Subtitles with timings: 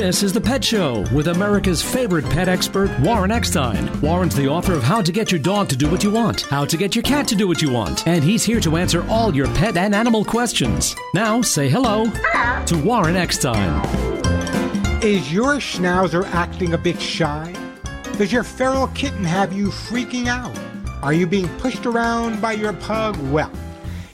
[0.00, 4.00] This is The Pet Show with America's favorite pet expert, Warren Eckstein.
[4.00, 6.64] Warren's the author of How to Get Your Dog to Do What You Want, How
[6.64, 9.36] to Get Your Cat to Do What You Want, and he's here to answer all
[9.36, 10.96] your pet and animal questions.
[11.12, 12.64] Now, say hello, hello.
[12.64, 13.84] to Warren Eckstein.
[15.02, 17.54] Is your schnauzer acting a bit shy?
[18.16, 20.58] Does your feral kitten have you freaking out?
[21.02, 23.18] Are you being pushed around by your pug?
[23.30, 23.52] Well,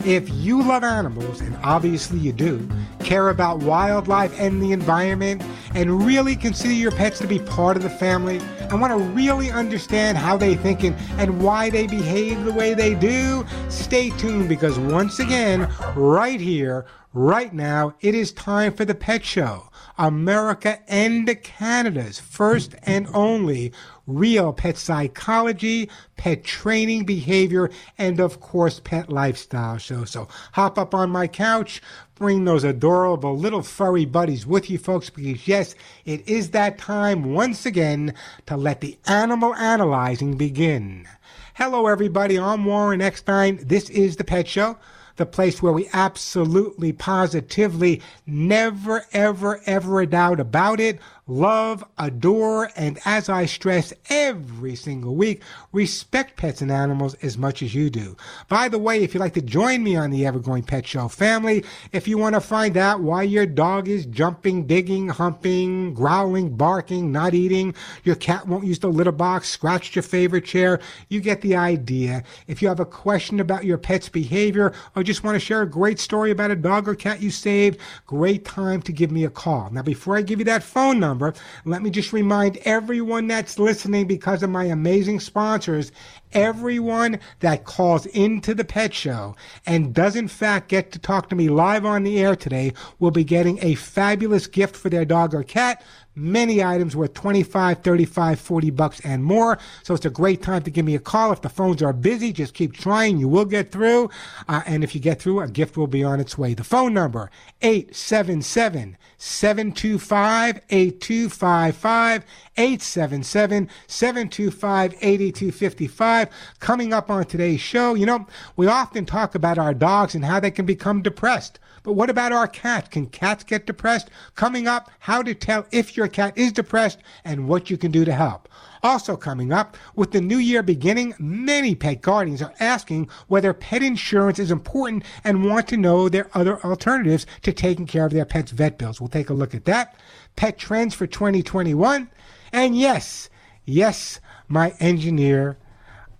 [0.07, 2.69] if you love animals, and obviously you do,
[3.01, 5.43] care about wildlife and the environment,
[5.75, 9.51] and really consider your pets to be part of the family, and want to really
[9.51, 14.49] understand how they think and, and why they behave the way they do, stay tuned
[14.49, 19.69] because once again, right here, right now, it is time for the Pet Show.
[19.99, 23.73] America and Canada's first and only
[24.07, 30.05] real pet psychology, pet training behavior, and of course, pet lifestyle show.
[30.05, 31.83] So hop up on my couch,
[32.15, 37.33] bring those adorable little furry buddies with you, folks, because yes, it is that time
[37.33, 38.15] once again
[38.47, 41.09] to let the animal analyzing begin.
[41.55, 42.39] Hello, everybody.
[42.39, 43.59] I'm Warren Eckstein.
[43.63, 44.77] This is the Pet Show
[45.17, 53.01] the place where we absolutely, positively, never, ever, ever doubt about it, love, adore, and
[53.05, 58.17] as I stress every single week, respect pets and animals as much as you do.
[58.49, 61.65] By the way, if you'd like to join me on the Evergrowing Pet Show family,
[61.91, 67.11] if you want to find out why your dog is jumping, digging, humping, growling, barking,
[67.11, 71.41] not eating, your cat won't use the litter box, scratched your favorite chair, you get
[71.41, 72.23] the idea.
[72.47, 75.69] If you have a question about your pet's behavior or just want to share a
[75.69, 79.31] great story about a dog or cat you saved, great time to give me a
[79.31, 79.71] call.
[79.71, 81.16] Now, before I give you that phone number,
[81.65, 85.93] Let me just remind everyone that's listening because of my amazing sponsors,
[86.37, 89.35] everyone that calls into the pet show
[89.65, 93.11] and does in fact get to talk to me live on the air today will
[93.11, 95.83] be getting a fabulous gift for their dog or cat.
[96.15, 99.59] Many items worth 25 35 40 bucks and more.
[99.83, 101.33] So it's a great time to give me a call.
[101.33, 103.17] If the phones are busy just keep trying.
[103.17, 104.11] You will get through.
[104.47, 106.53] Uh, and if you get through a gift will be on its way.
[106.53, 107.31] The phone number
[107.63, 112.25] 877 725 8255
[112.57, 116.29] 877 725 8255
[116.61, 120.41] coming up on today's show you know we often talk about our dogs and how
[120.41, 122.89] they can become depressed but what about our cats?
[122.89, 124.11] Can cats get depressed?
[124.35, 128.05] Coming up, how to tell if your cat is depressed and what you can do
[128.05, 128.49] to help.
[128.83, 133.85] Also coming up, with the new year beginning, many pet guardians are asking whether pet
[133.85, 138.25] insurance is important and want to know their other alternatives to taking care of their
[138.25, 139.01] pet's vet bills.
[139.01, 139.95] We'll take a look at that.
[140.35, 142.11] Pet trends for 2021.
[142.53, 143.29] And yes,
[143.65, 145.59] yes, my engineer,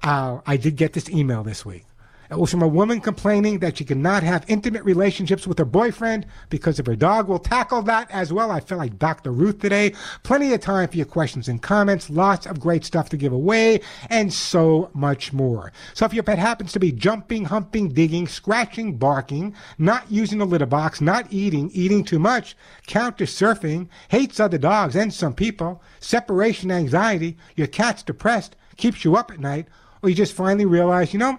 [0.03, 1.86] uh, I did get this email this week.
[2.31, 5.65] It was from a woman complaining that she could not have intimate relationships with her
[5.65, 7.29] boyfriend because of her dog.
[7.29, 8.51] We'll tackle that as well.
[8.51, 9.31] I feel like Dr.
[9.31, 9.95] Ruth today.
[10.25, 12.11] Plenty of time for your questions and comments.
[12.11, 15.73] Lots of great stuff to give away and so much more.
[15.95, 20.47] So if your pet happens to be jumping, humping, digging, scratching, barking, not using the
[20.47, 22.57] litter box, not eating, eating too much,
[22.87, 29.17] counter surfing, hates other dogs and some people, separation anxiety, your cat's depressed, keeps you
[29.17, 29.69] up at night,
[30.03, 31.39] or you just finally realize, you know,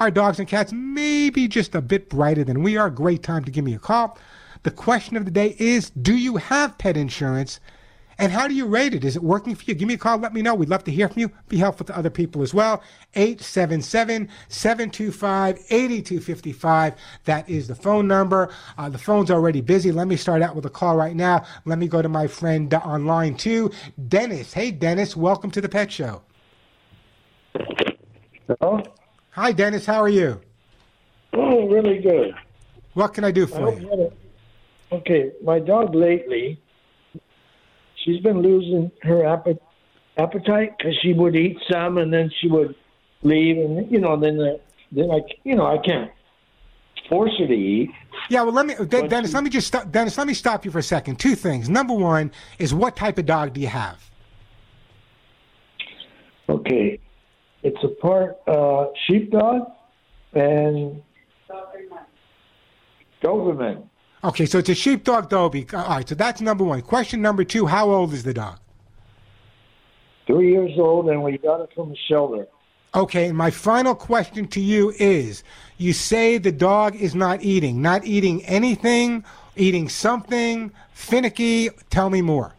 [0.00, 2.90] our dogs and cats may be just a bit brighter than we are.
[2.90, 4.18] Great time to give me a call.
[4.62, 7.60] The question of the day is Do you have pet insurance?
[8.20, 9.04] And how do you rate it?
[9.04, 9.74] Is it working for you?
[9.74, 10.18] Give me a call.
[10.18, 10.52] Let me know.
[10.52, 11.30] We'd love to hear from you.
[11.48, 12.82] Be helpful to other people as well.
[13.14, 16.94] 877 725 8255.
[17.26, 18.52] That is the phone number.
[18.76, 19.92] Uh, the phone's already busy.
[19.92, 21.44] Let me start out with a call right now.
[21.64, 23.70] Let me go to my friend online too,
[24.08, 24.52] Dennis.
[24.52, 25.16] Hey, Dennis.
[25.16, 26.22] Welcome to the Pet Show.
[28.48, 28.82] Hello?
[29.38, 29.86] Hi, Dennis.
[29.86, 30.40] How are you?
[31.32, 32.34] Oh, really good.
[32.94, 34.12] What can I do for I you?
[34.90, 36.60] Okay, my dog lately,
[38.04, 42.74] she's been losing her appetite because she would eat some and then she would
[43.22, 44.58] leave, and you know, then the,
[44.90, 46.10] then I, you know, I can't
[47.08, 47.90] force her to eat.
[48.30, 49.30] Yeah, well, let me, Dennis.
[49.30, 50.18] She, let me just stop, Dennis.
[50.18, 51.20] Let me stop you for a second.
[51.20, 51.68] Two things.
[51.68, 54.10] Number one is what type of dog do you have?
[56.48, 56.98] Okay,
[57.68, 59.70] it's a part uh, sheepdog
[60.32, 61.02] and
[63.22, 63.88] Doberman.
[64.24, 65.66] Okay, so it's a sheepdog Dobie.
[65.72, 66.80] All right, so that's number one.
[66.82, 68.58] Question number two: How old is the dog?
[70.26, 72.46] Three years old, and we got it from the shelter.
[72.94, 75.44] Okay, and my final question to you is:
[75.76, 79.24] You say the dog is not eating, not eating anything,
[79.56, 81.68] eating something, finicky.
[81.90, 82.54] Tell me more.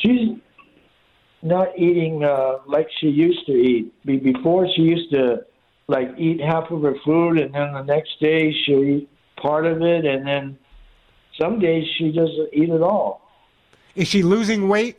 [0.00, 0.36] She's
[1.42, 3.92] not eating uh, like she used to eat.
[4.04, 5.44] Be- before she used to
[5.88, 9.82] like eat half of her food, and then the next day she'll eat part of
[9.82, 10.58] it, and then
[11.40, 13.28] some days she doesn't eat at all.
[13.94, 14.98] Is she losing weight?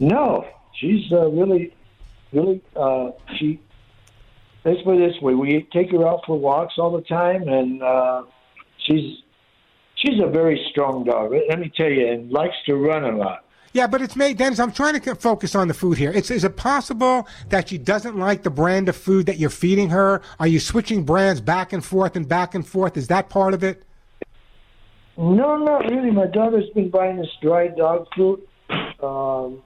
[0.00, 1.74] No, she's uh, really,
[2.32, 2.62] really.
[2.76, 3.60] Uh, she.
[4.64, 7.82] Let's put it this way: we take her out for walks all the time, and
[7.82, 8.24] uh,
[8.86, 9.22] she's
[9.94, 11.32] she's a very strong dog.
[11.48, 13.44] Let me tell you, and likes to run a lot.
[13.78, 14.58] Yeah, but it's made, Dennis.
[14.58, 16.10] I'm trying to focus on the food here.
[16.10, 19.88] It's, is it possible that she doesn't like the brand of food that you're feeding
[19.90, 20.20] her?
[20.40, 22.96] Are you switching brands back and forth and back and forth?
[22.96, 23.84] Is that part of it?
[25.16, 26.10] No, not really.
[26.10, 28.40] My daughter's been buying this dry dog food.
[29.00, 29.62] Um,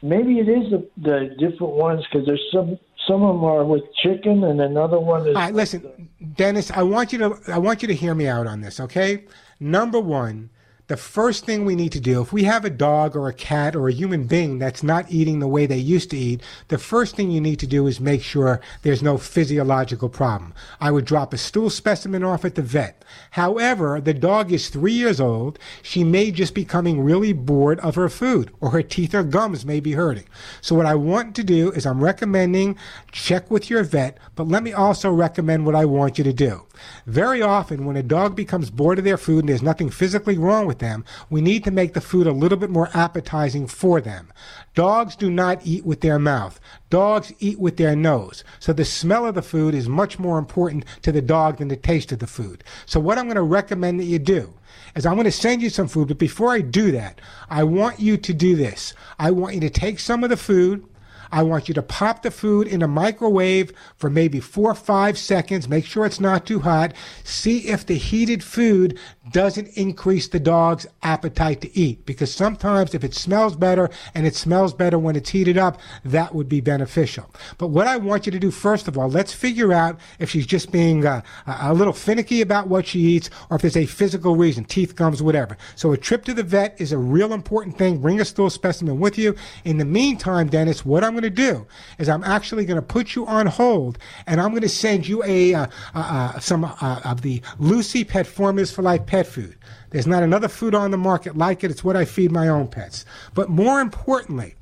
[0.00, 3.82] maybe it is the, the different ones because there's some some of them are with
[4.02, 5.36] chicken and another one is.
[5.36, 6.70] All right, listen, Dennis.
[6.70, 8.80] I want you to I want you to hear me out on this.
[8.80, 9.24] Okay,
[9.60, 10.48] number one
[10.88, 13.74] the first thing we need to do, if we have a dog or a cat
[13.74, 17.16] or a human being that's not eating the way they used to eat, the first
[17.16, 20.54] thing you need to do is make sure there's no physiological problem.
[20.80, 23.04] I would drop a stool specimen off at the vet.
[23.32, 25.58] However, the dog is three years old.
[25.82, 29.64] She may just be becoming really bored of her food or her teeth or gums
[29.64, 30.26] may be hurting.
[30.60, 32.76] So what I want to do is I'm recommending
[33.10, 36.66] check with your vet, but let me also recommend what I want you to do.
[37.06, 40.66] Very often, when a dog becomes bored of their food and there's nothing physically wrong
[40.66, 44.32] with them, we need to make the food a little bit more appetizing for them.
[44.74, 46.60] Dogs do not eat with their mouth.
[46.90, 48.44] Dogs eat with their nose.
[48.60, 51.76] So the smell of the food is much more important to the dog than the
[51.76, 52.64] taste of the food.
[52.86, 54.54] So what I'm going to recommend that you do
[54.94, 57.20] is I'm going to send you some food, but before I do that,
[57.50, 58.94] I want you to do this.
[59.18, 60.86] I want you to take some of the food,
[61.30, 65.18] I want you to pop the food in a microwave for maybe four or five
[65.18, 65.68] seconds.
[65.68, 66.94] Make sure it's not too hot.
[67.24, 68.98] See if the heated food
[69.32, 72.06] doesn't increase the dog's appetite to eat.
[72.06, 76.34] Because sometimes if it smells better and it smells better when it's heated up, that
[76.34, 77.30] would be beneficial.
[77.58, 80.46] But what I want you to do first of all, let's figure out if she's
[80.46, 84.36] just being uh, a little finicky about what she eats or if there's a physical
[84.36, 85.56] reason, teeth, gums, whatever.
[85.76, 87.98] So a trip to the vet is a real important thing.
[87.98, 89.34] Bring a stool specimen with you.
[89.64, 91.66] In the meantime, Dennis, what I'm going to do
[91.98, 95.22] is I'm actually going to put you on hold and I'm going to send you
[95.24, 95.98] a uh, uh,
[96.34, 99.56] uh some uh, of the Lucy Pet Formulas for Life pet food.
[99.90, 101.70] There's not another food on the market like it.
[101.70, 103.04] It's what I feed my own pets.
[103.34, 104.54] But more importantly,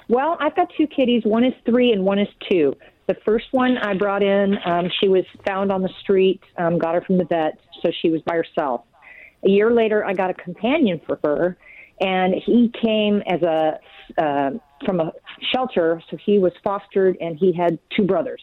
[0.07, 1.23] Well, I've got two kitties.
[1.25, 2.73] One is three and one is two.
[3.07, 6.95] The first one I brought in, um, she was found on the street, um, got
[6.95, 8.81] her from the vet, so she was by herself.
[9.43, 11.57] A year later, I got a companion for her,
[11.99, 13.79] and he came as a
[14.17, 14.51] uh,
[14.85, 15.11] from a
[15.53, 18.41] shelter, so he was fostered, and he had two brothers.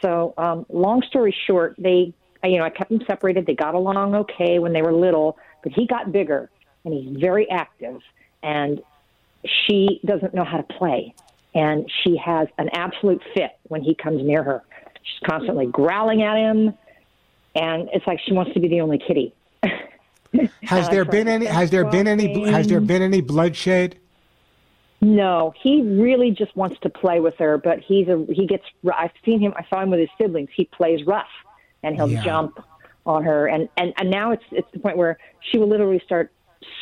[0.00, 2.12] So, um, long story short, they
[2.44, 3.46] you know, I kept them separated.
[3.46, 6.50] They got along okay when they were little, but he got bigger
[6.84, 8.00] and he's very active.
[8.42, 8.82] And
[9.44, 11.14] she doesn't know how to play.
[11.54, 14.62] And she has an absolute fit when he comes near her.
[15.02, 16.74] She's constantly growling at him.
[17.54, 19.34] And it's like she wants to be the only kitty.
[20.62, 23.98] has there been any has there been any has there been any bloodshed
[25.04, 28.62] no, he really just wants to play with her, but he's a he gets.
[28.96, 29.52] I've seen him.
[29.56, 30.48] I saw him with his siblings.
[30.54, 31.26] He plays rough
[31.82, 32.24] and he'll yeah.
[32.24, 32.58] jump
[33.04, 36.30] on her and, and and now it's it's the point where she will literally start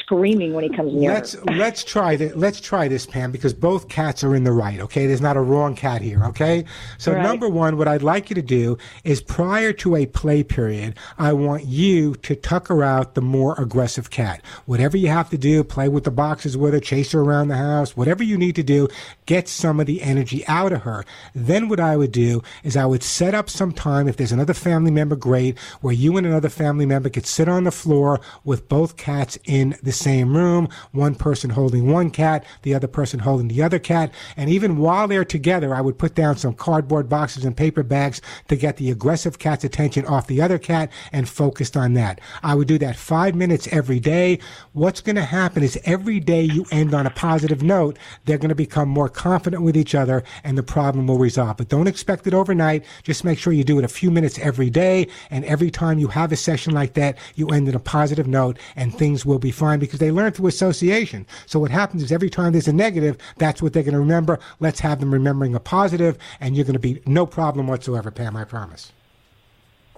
[0.00, 1.12] screaming when he comes near.
[1.12, 2.34] Let's let's try this.
[2.34, 4.80] Let's try this, Pam, because both cats are in the right.
[4.80, 6.25] Okay, there's not a wrong cat here.
[6.26, 6.64] Okay,
[6.99, 7.22] so right.
[7.22, 11.32] number one, what I'd like you to do is prior to a play period, I
[11.32, 14.42] want you to tucker out the more aggressive cat.
[14.66, 17.56] Whatever you have to do, play with the boxes with her, chase her around the
[17.56, 18.88] house, whatever you need to do,
[19.26, 21.04] get some of the energy out of her.
[21.34, 24.54] Then what I would do is I would set up some time if there's another
[24.54, 28.68] family member, great, where you and another family member could sit on the floor with
[28.68, 33.48] both cats in the same room, one person holding one cat, the other person holding
[33.48, 34.12] the other cat.
[34.36, 38.20] And even while they're together, I would put down some cardboard boxes and paper bags
[38.48, 42.20] to get the aggressive cat's attention off the other cat and focused on that.
[42.42, 44.38] I would do that five minutes every day.
[44.72, 48.50] What's going to happen is every day you end on a positive note, they're going
[48.50, 51.56] to become more confident with each other and the problem will resolve.
[51.56, 52.84] But don't expect it overnight.
[53.02, 55.08] Just make sure you do it a few minutes every day.
[55.30, 58.58] And every time you have a session like that, you end on a positive note
[58.76, 61.26] and things will be fine because they learn through association.
[61.47, 64.40] So what happens is every time there's a negative, that's what they're going to remember.
[64.59, 68.37] Let's have them remembering a positive and you're going to be no problem whatsoever, Pam,
[68.37, 68.93] I promise.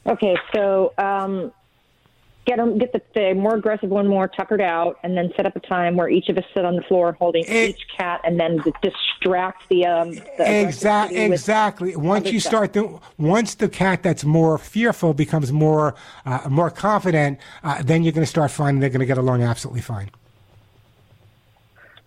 [0.04, 1.52] Okay, so um,
[2.46, 5.54] get them, get the, the more aggressive one more tuckered out, and then set up
[5.56, 8.38] a time where each of us sit on the floor holding It- each cat, and
[8.40, 10.11] then distract the um.
[10.38, 11.18] The Exactly.
[11.22, 11.96] Exactly.
[11.96, 15.94] Once you start, the, once the cat that's more fearful becomes more,
[16.26, 19.42] uh, more confident, uh, then you're going to start finding they're going to get along
[19.42, 20.11] absolutely fine.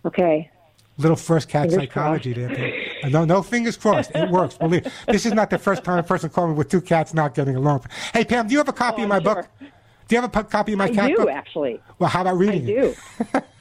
[0.05, 0.49] Okay.
[0.97, 2.49] Little first cat Fingers psychology there.
[2.49, 2.71] Pam.
[3.03, 4.11] Uh, No, no fingers crossed.
[4.15, 4.57] It works.
[4.57, 4.87] Believe.
[5.07, 7.55] This is not the first time a person called me with two cats not getting
[7.55, 7.83] along.
[8.13, 9.47] Hey Pam, do you have a copy Oh, of my I'm book?
[10.07, 11.29] Do you have a copy of my I cat do book?
[11.29, 11.79] actually.
[11.99, 12.95] Well, how about reading it?
[13.31, 13.41] do.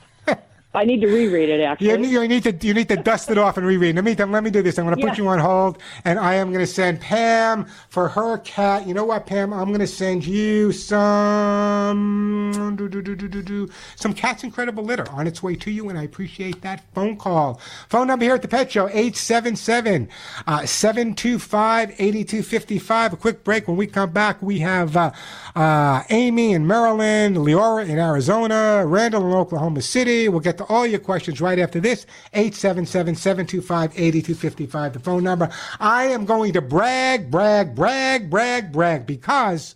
[0.75, 1.89] I need to reread it actually.
[1.89, 3.91] You need, you need to you need to dust it off and reread.
[3.91, 4.79] In the meantime, let me do this.
[4.79, 5.25] I'm going to put Yeah.
[5.25, 8.87] you on hold, and I am going to send Pam for her cat.
[8.87, 9.53] You know what, Pam?
[9.53, 14.85] I'm going to send you some do, do, do, do, do, do, some Cat's Incredible
[14.85, 17.61] Litter on its way to you, and I appreciate that phone call.
[17.89, 20.09] Phone number here at the Pet Show 877
[20.47, 23.13] uh, 725 8255.
[23.13, 23.69] A quick break.
[23.69, 25.11] When we come back, we have uh,
[25.55, 30.29] uh, Amy in Maryland, Leora in Arizona, Randall in Oklahoma City.
[30.29, 32.07] We'll get to all your questions right after this.
[32.35, 35.49] 877-725-8255, the phone number.
[35.81, 39.75] I am going to brag, brag, brag, brag, brag because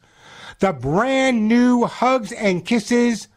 [0.60, 3.28] the brand new Hugs and Kisses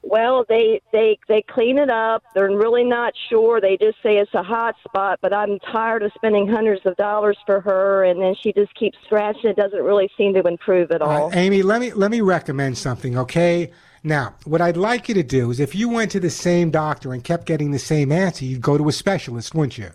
[0.01, 2.23] Well, they they they clean it up.
[2.33, 3.59] They're really not sure.
[3.59, 5.19] They just say it's a hot spot.
[5.21, 8.97] But I'm tired of spending hundreds of dollars for her, and then she just keeps
[9.05, 9.49] scratching.
[9.49, 11.31] It doesn't really seem to improve at all.
[11.33, 13.17] Amy, let me let me recommend something.
[13.17, 13.71] Okay.
[14.01, 17.13] Now, what I'd like you to do is, if you went to the same doctor
[17.13, 19.91] and kept getting the same answer, you'd go to a specialist, wouldn't you?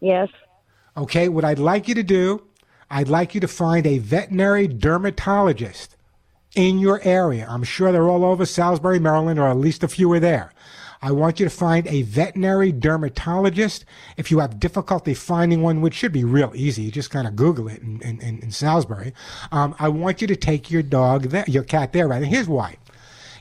[0.00, 0.30] Yes.
[0.96, 1.28] Okay.
[1.28, 2.42] What I'd like you to do,
[2.90, 5.96] I'd like you to find a veterinary dermatologist
[6.54, 7.46] in your area.
[7.48, 10.52] I'm sure they're all over Salisbury, Maryland, or at least a few are there.
[11.02, 13.84] I want you to find a veterinary dermatologist.
[14.16, 17.36] If you have difficulty finding one, which should be real easy, you just kind of
[17.36, 19.12] Google it in, in, in Salisbury.
[19.52, 22.24] Um, I want you to take your dog there, your cat there, right?
[22.24, 22.76] Here's why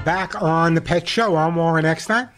[0.06, 2.30] Back on The Pet Show, I'm Warren Eckstein.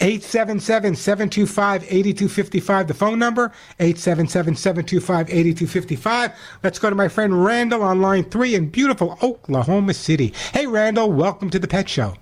[0.00, 3.50] 877-725-8255, the phone number.
[3.80, 6.34] 877-725-8255.
[6.62, 10.34] Let's go to my friend Randall on line three in beautiful Oklahoma City.
[10.52, 12.12] Hey, Randall, welcome to the Pet Show.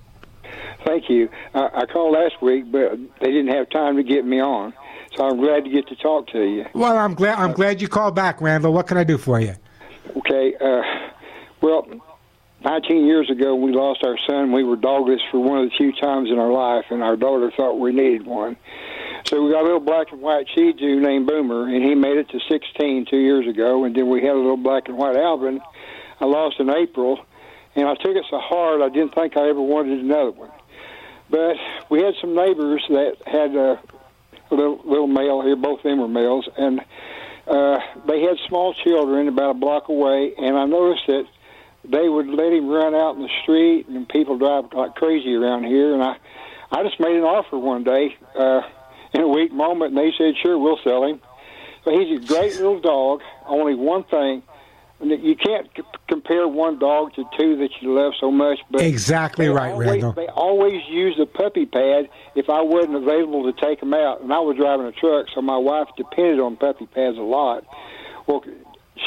[0.86, 1.28] Thank you.
[1.52, 4.72] I, I called last week, but they didn't have time to get me on,
[5.16, 6.64] so I'm glad to get to talk to you.
[6.74, 8.72] Well, I'm glad I'm glad you called back, Randall.
[8.72, 9.54] What can I do for you?
[10.16, 10.54] Okay.
[10.60, 10.82] Uh,
[11.60, 11.86] well,
[12.64, 14.52] 19 years ago, we lost our son.
[14.52, 17.50] We were dogless for one of the few times in our life, and our daughter
[17.56, 18.56] thought we needed one.
[19.26, 22.16] So we got a little black and white Shih Tzu named Boomer, and he made
[22.16, 23.84] it to 16 two years ago.
[23.84, 25.60] And then we had a little black and white Alvin.
[26.20, 27.18] I lost in April,
[27.74, 30.50] and I took it so hard I didn't think I ever wanted another one.
[31.30, 31.56] But
[31.90, 33.80] we had some neighbors that had a
[34.50, 35.56] little, little male here.
[35.56, 36.80] Both of them were males, and
[37.46, 40.34] uh, they had small children about a block away.
[40.38, 41.24] And I noticed that
[41.84, 45.64] they would let him run out in the street, and people drive like crazy around
[45.64, 45.94] here.
[45.94, 46.16] And I,
[46.70, 48.62] I just made an offer one day uh,
[49.12, 51.20] in a weak moment, and they said, "Sure, we'll sell him."
[51.86, 53.22] but he's a great little dog.
[53.46, 54.42] Only one thing,
[55.00, 58.58] you can't c- compare one dog to two that you love so much.
[58.70, 60.12] But exactly right, always, Randall.
[60.12, 64.32] They always use the puppy pad if I wasn't available to take them out, and
[64.32, 67.64] I was driving a truck, so my wife depended on puppy pads a lot.
[68.26, 68.44] Well,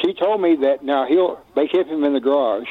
[0.02, 2.68] she told me that now he'll they kept him in the garage,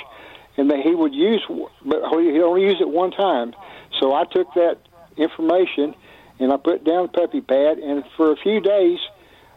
[0.56, 1.44] and that he would use,
[1.84, 3.54] but he only used it one time.
[4.00, 4.78] So I took that
[5.16, 5.94] information
[6.40, 8.98] and I put down the puppy pad, and for a few days,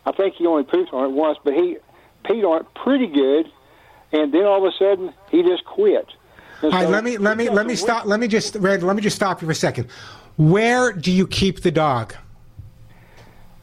[0.06, 1.78] I think he only pooped on it once, but he
[2.24, 3.52] peed on it pretty good,
[4.12, 6.08] and then all of a sudden he just quit.
[6.64, 8.06] All right, let me let me let me stop.
[8.06, 8.88] Let me just Randall.
[8.88, 9.88] Let me just stop you for a second.
[10.38, 12.16] Where do you keep the dog?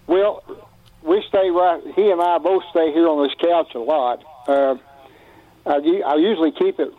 [0.07, 0.42] Well,
[1.03, 1.83] we stay right.
[1.94, 4.25] He and I both stay here on this couch a lot.
[4.47, 4.77] Uh,
[5.66, 6.92] I, I usually keep it.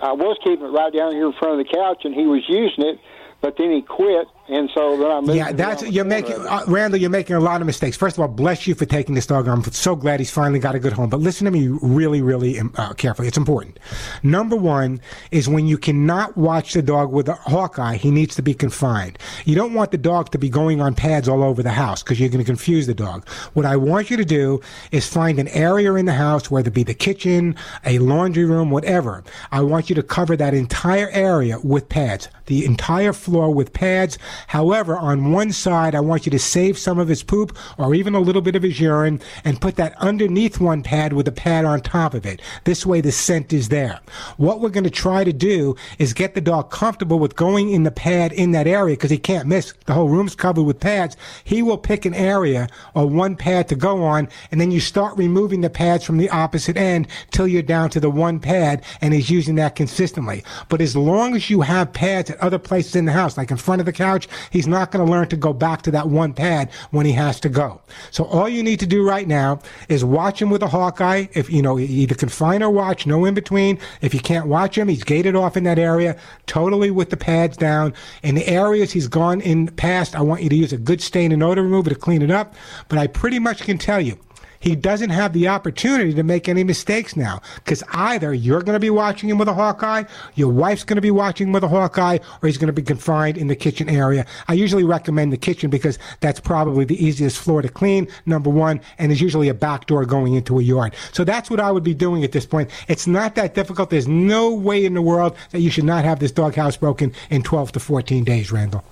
[0.00, 2.42] I was keeping it right down here in front of the couch, and he was
[2.48, 2.98] using it
[3.40, 5.34] but then he quit, and so then I moved.
[5.34, 7.00] Yeah, that's you're making uh, Randall.
[7.00, 7.96] You're making a lot of mistakes.
[7.96, 9.46] First of all, bless you for taking this dog.
[9.46, 11.08] I'm so glad he's finally got a good home.
[11.08, 13.28] But listen to me really, really um, uh, carefully.
[13.28, 13.78] It's important.
[14.24, 18.42] Number one is when you cannot watch the dog with a Hawkeye, he needs to
[18.42, 19.18] be confined.
[19.44, 22.18] You don't want the dog to be going on pads all over the house because
[22.18, 23.28] you're going to confuse the dog.
[23.54, 24.60] What I want you to do
[24.90, 28.70] is find an area in the house, whether it be the kitchen, a laundry room,
[28.70, 29.22] whatever.
[29.52, 32.28] I want you to cover that entire area with pads.
[32.46, 34.18] The entire floor with pads.
[34.48, 38.14] However, on one side, I want you to save some of his poop or even
[38.14, 41.64] a little bit of his urine and put that underneath one pad with a pad
[41.64, 42.40] on top of it.
[42.64, 44.00] This way the scent is there.
[44.36, 47.84] What we're going to try to do is get the dog comfortable with going in
[47.84, 49.72] the pad in that area because he can't miss.
[49.86, 51.16] The whole room's covered with pads.
[51.44, 55.16] He will pick an area or one pad to go on and then you start
[55.16, 59.14] removing the pads from the opposite end till you're down to the one pad and
[59.14, 60.44] he's using that consistently.
[60.68, 63.56] But as long as you have pads at other places in the house, like in
[63.56, 64.19] front of the couch,
[64.50, 67.40] he's not going to learn to go back to that one pad when he has
[67.40, 67.80] to go.
[68.10, 71.26] So all you need to do right now is watch him with a Hawkeye.
[71.32, 73.78] If you know, either confine or watch, no in between.
[74.00, 77.56] If you can't watch him, he's gated off in that area, totally with the pads
[77.56, 77.94] down.
[78.22, 81.32] In the areas he's gone in past, I want you to use a good stain
[81.32, 82.54] and odor remover to clean it up.
[82.88, 84.18] But I pretty much can tell you
[84.60, 88.80] he doesn't have the opportunity to make any mistakes now because either you're going to
[88.80, 91.68] be watching him with a Hawkeye, your wife's going to be watching him with a
[91.68, 94.26] Hawkeye, or he's going to be confined in the kitchen area.
[94.48, 98.80] I usually recommend the kitchen because that's probably the easiest floor to clean, number one,
[98.98, 100.94] and there's usually a back door going into a yard.
[101.12, 102.70] So that's what I would be doing at this point.
[102.86, 103.90] It's not that difficult.
[103.90, 107.42] There's no way in the world that you should not have this doghouse broken in
[107.42, 108.84] 12 to 14 days, Randall.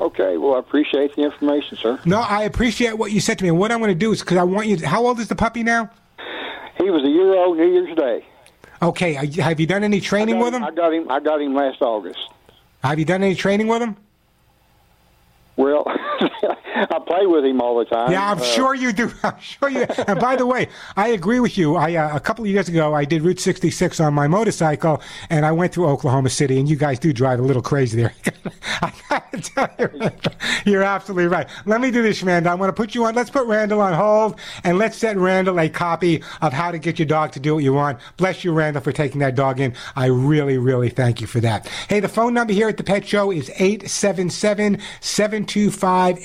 [0.00, 2.00] Okay, well, I appreciate the information, sir.
[2.04, 3.48] No, I appreciate what you said to me.
[3.48, 4.76] And what I'm going to do is because I want you.
[4.78, 5.90] To, how old is the puppy now?
[6.78, 8.26] He was a year old New Year's Day.
[8.82, 10.64] Okay, have you done any training with him?
[10.64, 11.10] I got him.
[11.10, 12.28] I got him last August.
[12.82, 13.96] Have you done any training with him?
[15.56, 15.84] Well,
[16.74, 18.10] I play with him all the time.
[18.10, 19.10] Yeah, I'm uh, sure you do.
[19.22, 19.82] I'm sure you.
[20.06, 21.76] and by the way, I agree with you.
[21.76, 25.46] I uh, a couple of years ago, I did Route 66 on my motorcycle, and
[25.46, 26.58] I went through Oklahoma City.
[26.58, 28.14] And you guys do drive a little crazy there.
[28.82, 30.10] I gotta tell you,
[30.64, 31.48] you're absolutely right.
[31.64, 32.52] Let me do this, Randall.
[32.52, 33.14] I'm going to put you on.
[33.14, 36.98] Let's put Randall on hold, and let's send Randall a copy of how to get
[36.98, 37.98] your dog to do what you want.
[38.16, 39.74] Bless you, Randall, for taking that dog in.
[39.94, 41.68] I really, really thank you for that.
[41.88, 46.18] Hey, the phone number here at the Pet Show is 877 725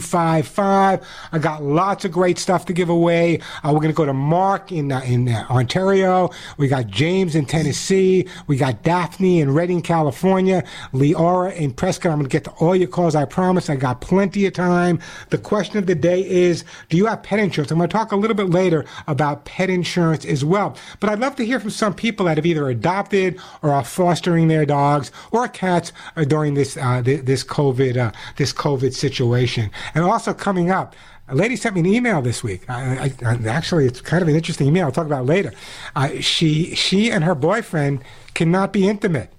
[0.00, 1.06] 8255.
[1.32, 3.40] I got lots of great stuff to give away.
[3.62, 6.30] Uh, we're going to go to Mark in, uh, in uh, Ontario.
[6.56, 8.26] We got James in Tennessee.
[8.46, 10.64] We got Daphne in Redding, California.
[10.92, 12.12] Leora in Prescott.
[12.12, 13.14] I'm going to get to all your calls.
[13.14, 13.68] I promise.
[13.68, 15.00] I got plenty of time.
[15.30, 17.70] The question of the day is, do you have pet insurance?
[17.70, 20.76] I'm going to talk a little bit later about pet insurance as well.
[21.00, 24.48] But I'd love to hear from some people that have either adopted or are fostering
[24.48, 29.70] their dogs or cats uh, during this uh, this COVID uh, this COVID situation.
[29.94, 30.94] And also coming up,
[31.28, 32.68] a lady sent me an email this week.
[32.68, 34.86] I, I, actually, it's kind of an interesting email.
[34.86, 35.52] I'll talk about later.
[35.96, 38.02] Uh, she she and her boyfriend
[38.34, 39.32] cannot be intimate.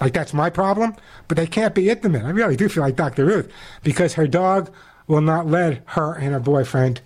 [0.00, 0.94] Like that's my problem,
[1.26, 2.24] but they can't be intimate.
[2.24, 3.24] I really do feel like Dr.
[3.24, 3.50] Ruth
[3.82, 4.70] because her dog
[5.06, 7.00] will not let her and her boyfriend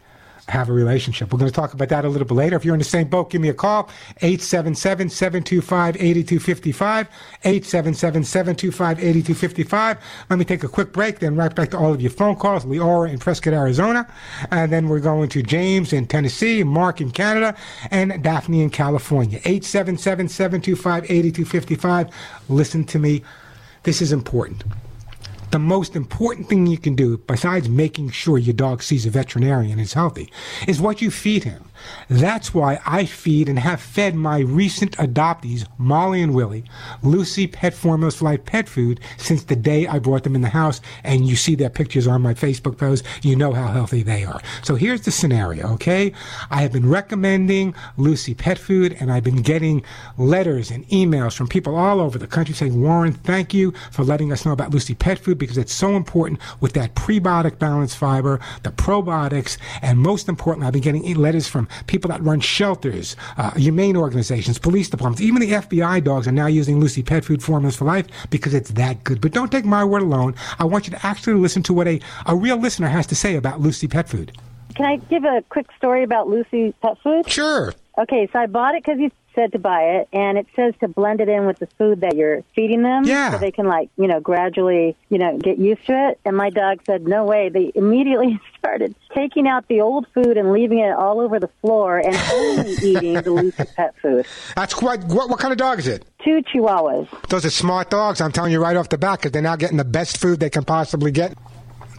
[0.52, 1.32] have a relationship.
[1.32, 2.56] We're going to talk about that a little bit later.
[2.56, 3.88] If you're in the same boat, give me a call.
[4.20, 7.08] 877-725-8255.
[7.44, 9.98] 877-725-8255.
[10.28, 12.66] Let me take a quick break, then right back to all of your phone calls.
[12.66, 14.06] Leora in Prescott, Arizona.
[14.50, 17.56] And then we're going to James in Tennessee, Mark in Canada,
[17.90, 19.40] and Daphne in California.
[19.40, 22.12] 877-725-8255.
[22.50, 23.22] Listen to me.
[23.84, 24.64] This is important
[25.52, 29.72] the most important thing you can do, besides making sure your dog sees a veterinarian
[29.72, 30.32] and is healthy,
[30.66, 31.64] is what you feed him.
[32.08, 36.64] That's why I feed and have fed my recent adoptees, Molly and Willie,
[37.02, 40.48] Lucy Pet Formulas for Life pet food since the day I brought them in the
[40.48, 40.80] house.
[41.04, 43.04] And you see their pictures on my Facebook post.
[43.22, 44.40] You know how healthy they are.
[44.62, 46.12] So here's the scenario, okay?
[46.50, 49.84] I have been recommending Lucy Pet Food and I've been getting
[50.18, 54.32] letters and emails from people all over the country saying, Warren, thank you for letting
[54.32, 58.40] us know about Lucy Pet Food because it's so important with that prebiotic balanced fiber,
[58.62, 63.50] the probiotics, and most importantly, I've been getting letters from people that run shelters, uh,
[63.52, 67.76] humane organizations, police departments, even the FBI dogs are now using Lucy Pet Food formulas
[67.76, 69.20] for life because it's that good.
[69.20, 70.34] But don't take my word alone.
[70.58, 73.36] I want you to actually listen to what a, a real listener has to say
[73.36, 74.32] about Lucy Pet Food.
[74.74, 77.28] Can I give a quick story about Lucy Pet Food?
[77.28, 77.74] Sure.
[77.98, 80.88] Okay, so I bought it because you said to buy it, and it says to
[80.88, 83.32] blend it in with the food that you're feeding them, Yeah.
[83.32, 86.20] so they can like you know gradually you know get used to it.
[86.24, 90.52] And my dog said, "No way!" They immediately started taking out the old food and
[90.52, 94.24] leaving it all over the floor, and only eating the Lucy Pet Food.
[94.56, 96.04] That's quite, what, what kind of dog is it?
[96.24, 97.08] Two Chihuahuas.
[97.28, 98.20] Those are smart dogs.
[98.20, 100.50] I'm telling you right off the bat because they're now getting the best food they
[100.50, 101.36] can possibly get.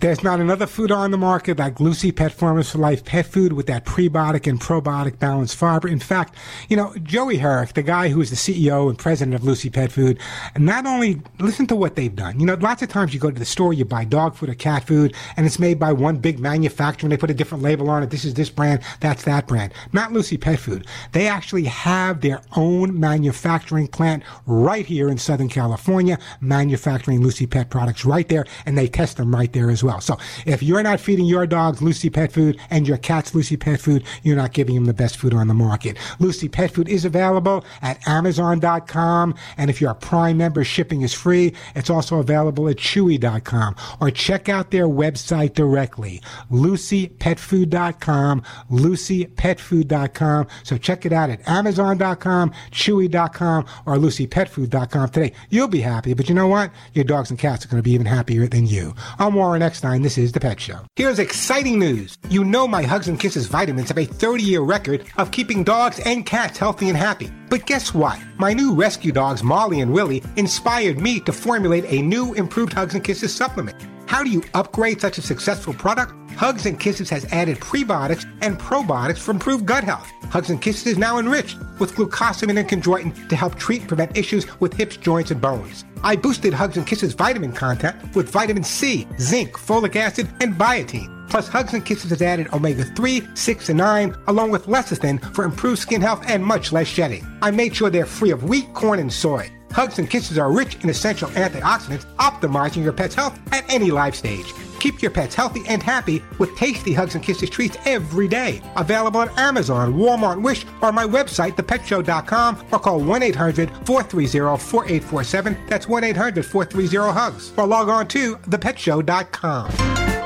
[0.03, 3.53] There's not another food on the market like Lucy Pet Formulas for Life pet food
[3.53, 5.87] with that prebiotic and probiotic balanced fiber.
[5.87, 6.35] In fact,
[6.67, 9.93] you know, Joey Herrick, the guy who is the CEO and president of Lucy Pet
[9.93, 10.19] Food,
[10.57, 12.37] not only listen to what they've done.
[12.37, 14.55] You know, lots of times you go to the store, you buy dog food or
[14.55, 17.89] cat food, and it's made by one big manufacturer and they put a different label
[17.89, 18.09] on it.
[18.09, 19.73] This is this brand, that's that brand.
[19.93, 20.85] Not Lucy Pet Food.
[21.13, 27.69] They actually have their own manufacturing plant right here in Southern California, manufacturing Lucy Pet
[27.69, 29.92] products right there, and they test them right there as well.
[29.99, 33.79] So if you're not feeding your dogs Lucy Pet Food and your cats Lucy Pet
[33.79, 35.97] Food, you're not giving them the best food on the market.
[36.19, 41.13] Lucy Pet Food is available at Amazon.com, and if you're a Prime member, shipping is
[41.13, 41.53] free.
[41.75, 50.47] It's also available at Chewy.com, or check out their website directly, LucyPetFood.com, LucyPetFood.com.
[50.63, 55.33] So check it out at Amazon.com, Chewy.com, or LucyPetFood.com today.
[55.49, 56.71] You'll be happy, but you know what?
[56.93, 58.93] Your dogs and cats are going to be even happier than you.
[59.19, 60.03] I'm Warren Eckstein.
[60.03, 60.81] This is The Pet Show.
[60.95, 62.19] Here's exciting news.
[62.29, 65.99] You know my Hugs and Kisses vitamins have a 30 year record of keeping dogs
[66.05, 67.31] and cats healthy and happy.
[67.49, 68.19] But guess what?
[68.37, 72.93] My new rescue dogs, Molly and Willie, inspired me to formulate a new improved Hugs
[72.93, 73.83] and Kisses supplement.
[74.05, 76.13] How do you upgrade such a successful product?
[76.33, 80.11] Hugs and Kisses has added prebiotics and probiotics for improved gut health.
[80.29, 84.17] Hugs and Kisses is now enriched with glucosamine and chondroitin to help treat and prevent
[84.17, 85.85] issues with hips, joints, and bones.
[86.03, 91.29] I boosted Hugs and Kisses vitamin content with vitamin C, zinc, folic acid, and biotin.
[91.29, 95.45] Plus, Hugs and Kisses has added omega 3, 6, and 9, along with lecithin for
[95.45, 97.25] improved skin health and much less shedding.
[97.41, 99.51] I made sure they're free of wheat, corn, and soy.
[99.73, 104.15] Hugs and Kisses are rich in essential antioxidants, optimizing your pet's health at any life
[104.15, 104.53] stage.
[104.79, 108.61] Keep your pets healthy and happy with tasty Hugs and Kisses treats every day.
[108.75, 115.57] Available at Amazon, Walmart, Wish, or my website, thepetshow.com, or call 1 800 430 4847.
[115.67, 117.53] That's 1 800 430 HUGS.
[117.57, 120.22] Or log on to thepetshow.com.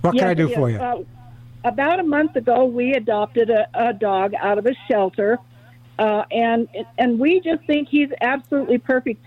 [0.00, 0.56] What can I do yes.
[0.56, 0.78] for you?
[0.78, 1.04] Uh,
[1.64, 5.38] about a month ago, we adopted a, a dog out of a shelter,
[5.98, 9.24] uh, and and we just think he's absolutely perfect.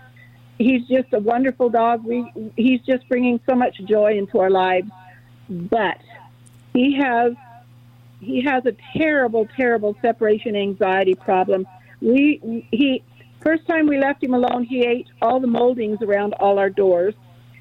[0.58, 2.04] He's just a wonderful dog.
[2.04, 4.90] We he's just bringing so much joy into our lives,
[5.48, 5.98] but
[6.72, 7.34] he has
[8.20, 11.66] he has a terrible, terrible separation anxiety problem.
[12.00, 13.02] We he
[13.40, 17.14] first time we left him alone, he ate all the moldings around all our doors.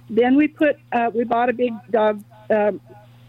[0.10, 2.74] Then we put uh, we bought a big dog uh,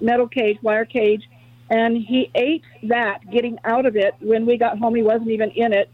[0.01, 1.29] metal cage, wire cage,
[1.71, 3.31] and he ate that.
[3.31, 5.91] Getting out of it when we got home, he wasn't even in it,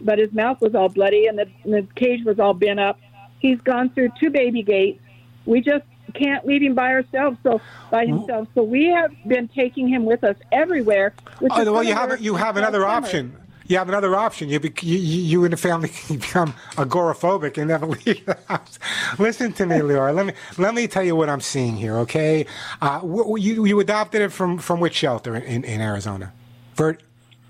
[0.00, 2.98] but his mouth was all bloody and the, and the cage was all bent up.
[3.38, 5.00] He's gone through two baby gates.
[5.46, 8.18] We just can't leave him by ourselves, so by mm.
[8.18, 8.48] himself.
[8.54, 11.14] So we have been taking him with us everywhere.
[11.50, 12.92] Oh, well, you have you have another summer.
[12.92, 13.36] option.
[13.66, 14.48] You have another option.
[14.48, 18.78] You, bec you, you and the family can become agoraphobic and never leave the house.
[19.18, 20.14] Listen to me, Leora.
[20.14, 21.96] Let me let me tell you what I'm seeing here.
[21.98, 22.46] Okay,
[22.80, 26.32] uh, wh- you you adopted it from from which shelter in, in Arizona?
[26.74, 26.98] For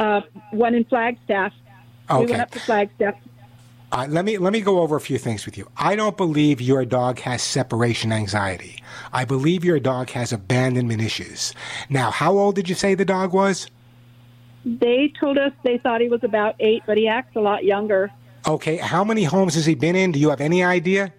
[0.00, 0.20] Uh,
[0.50, 1.52] one in Flagstaff.
[2.10, 2.30] We Okay.
[2.30, 3.14] went up to Flagstaff.
[3.92, 5.68] Uh, let me let me go over a few things with you.
[5.76, 8.82] I don't believe your dog has separation anxiety.
[9.12, 11.52] I believe your dog has abandonment issues.
[11.90, 13.66] Now, how old did you say the dog was?
[14.64, 18.10] They told us they thought he was about eight, but he acts a lot younger.
[18.46, 20.12] Okay, how many homes has he been in?
[20.12, 21.12] Do you have any idea?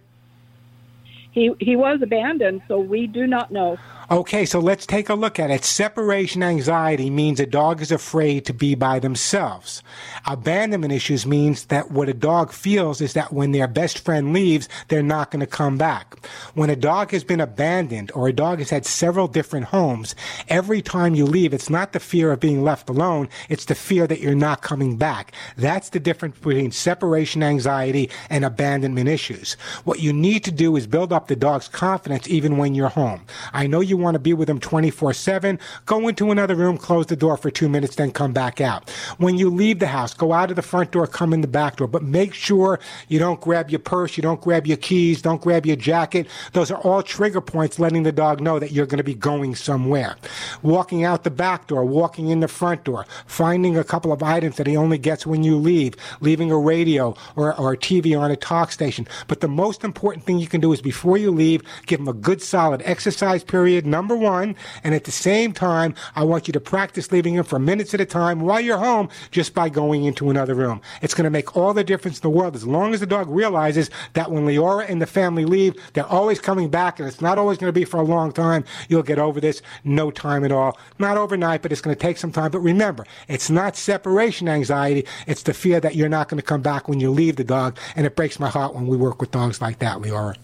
[1.34, 3.78] he he was abandoned, so we do not know.
[4.14, 5.66] Okay, so let's take a look at it.
[5.66, 9.82] Separation anxiety means a dog is afraid to be by themselves.
[10.28, 14.70] Abandonment issues means that what a dog feels is that when their best friend leaves,
[14.88, 16.28] they're not going to come back.
[16.54, 20.14] When a dog has been abandoned or a dog has had several different homes,
[20.48, 24.06] every time you leave, it's not the fear of being left alone, it's the fear
[24.06, 25.32] that you're not coming back.
[25.58, 29.54] That's the difference between separation anxiety and abandonment issues.
[29.86, 33.26] What you need to do is build up the dog's confidence even when you're home.
[33.54, 37.08] I know you want to be with them 24 7, go into another room, close
[37.08, 38.90] the door for two minutes, then come back out.
[39.18, 41.78] When you leave the house, go out of the front door, come in the back
[41.78, 45.42] door, but make sure you don't grab your purse, you don't grab your keys, don't
[45.42, 46.28] grab your jacket.
[46.52, 49.56] Those are all trigger points letting the dog know that you're going to be going
[49.56, 50.16] somewhere.
[50.62, 54.58] Walking out the back door, walking in the front door, finding a couple of items
[54.58, 58.32] that he only gets when you leave, leaving a radio or, or a TV on
[58.32, 59.08] a talk station.
[59.28, 62.14] But the most important thing you can do is before you leave, give him a
[62.14, 64.56] good solid exercise period, number one.
[64.84, 68.02] And at the same time, I want you to practice leaving him for minutes at
[68.02, 70.82] a time while you're home just by going into another room.
[71.02, 73.30] It's going to make all the difference in the world as long as the dog
[73.30, 77.38] realizes that when Leora and the family leave, they're always coming back and it's not
[77.38, 78.64] always going to be for a long time.
[78.90, 80.78] You'll get over this no time at all.
[81.00, 82.52] Not overnight, but it's going to take some time.
[82.52, 85.06] But remember, it's not separation anxiety.
[85.28, 87.78] It's the fear that you're not going to come back when you leave the dog.
[87.96, 90.36] And it breaks my heart when we work with dogs like that, Leora.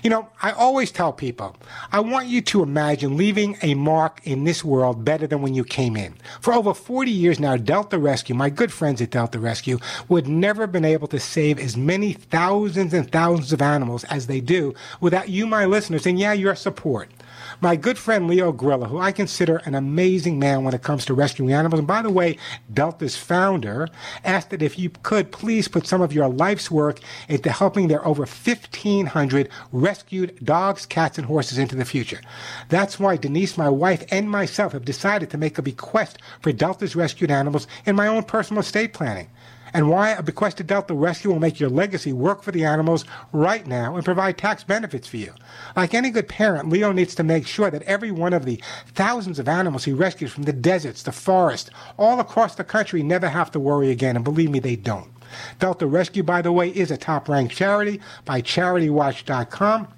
[0.02, 1.56] You know, I always tell people,
[1.92, 5.64] I want you to imagine leaving a mark in this world better than when you
[5.64, 6.14] came in.
[6.40, 10.62] For over 40 years now, Delta Rescue, my good friends at Delta Rescue, would never
[10.62, 14.74] have been able to save as many thousands and thousands of animals as they do
[15.00, 17.08] without you, my listeners, and yeah, your support.
[17.60, 21.14] My good friend Leo Grillo, who I consider an amazing man when it comes to
[21.14, 22.36] rescuing animals, and by the way,
[22.72, 23.88] Delta's founder,
[24.24, 28.04] asked that if you could please put some of your life's work into helping their
[28.06, 32.20] over 1,500 rescued dogs, cats, and horses into the future.
[32.68, 36.96] That's why Denise, my wife, and myself have decided to make a bequest for Delta's
[36.96, 39.28] rescued animals in my own personal estate planning
[39.74, 43.04] and why a bequest to Delta Rescue will make your legacy work for the animals
[43.32, 45.34] right now and provide tax benefits for you.
[45.74, 48.62] Like any good parent, Leo needs to make sure that every one of the
[48.94, 53.28] thousands of animals he rescues from the deserts, the forest, all across the country never
[53.28, 55.10] have to worry again, and believe me, they don't.
[55.58, 59.88] Delta Rescue, by the way, is a top ranked charity by CharityWatch.com.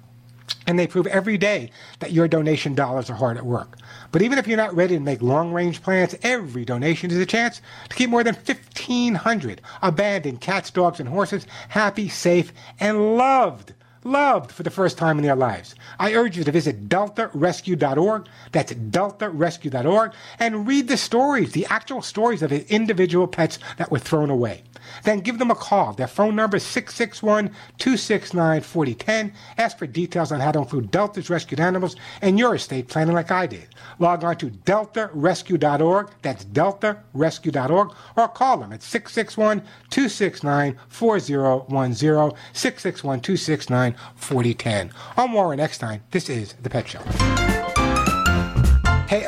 [0.65, 3.77] And they prove every day that your donation dollars are hard at work.
[4.11, 7.25] But even if you're not ready to make long range plans, every donation is a
[7.25, 13.73] chance to keep more than 1,500 abandoned cats, dogs, and horses happy, safe, and loved.
[14.07, 15.75] Loved for the first time in their lives.
[15.99, 18.27] I urge you to visit deltarescue.org.
[18.53, 23.99] That's deltarescue.org and read the stories, the actual stories of the individual pets that were
[23.99, 24.63] thrown away.
[25.03, 25.91] Then give them a call.
[25.93, 29.33] Their phone number is 661 269 4010.
[29.57, 33.31] Ask for details on how to include Delta's rescued animals in your estate planning like
[33.31, 33.67] I did.
[33.99, 36.11] Log on to deltarescue.org.
[36.21, 37.93] That's deltarescue.org.
[38.15, 42.37] Or call them at 661 269 4010.
[42.53, 44.91] 661 269 4010.
[45.15, 46.01] I'm Warren Eckstein.
[46.11, 47.76] This is The Pet Show.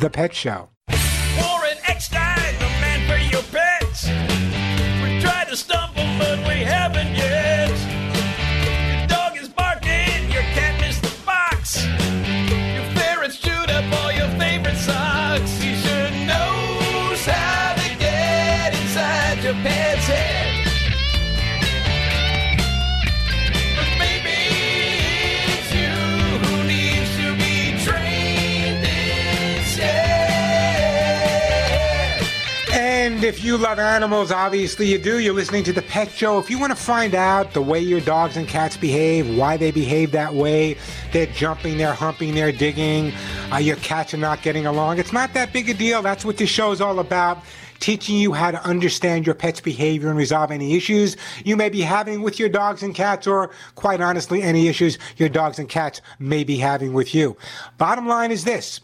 [0.00, 0.73] The Pet Show.
[33.24, 35.18] If you love animals, obviously you do.
[35.18, 36.38] You're listening to The Pet Show.
[36.38, 39.70] If you want to find out the way your dogs and cats behave, why they
[39.70, 40.76] behave that way,
[41.10, 43.14] they're jumping, they're humping, they're digging,
[43.50, 46.02] uh, your cats are not getting along, it's not that big a deal.
[46.02, 47.42] That's what this show is all about.
[47.80, 51.80] Teaching you how to understand your pet's behavior and resolve any issues you may be
[51.80, 56.00] having with your dogs and cats, or quite honestly, any issues your dogs and cats
[56.18, 57.36] may be having with you.
[57.78, 58.80] Bottom line is this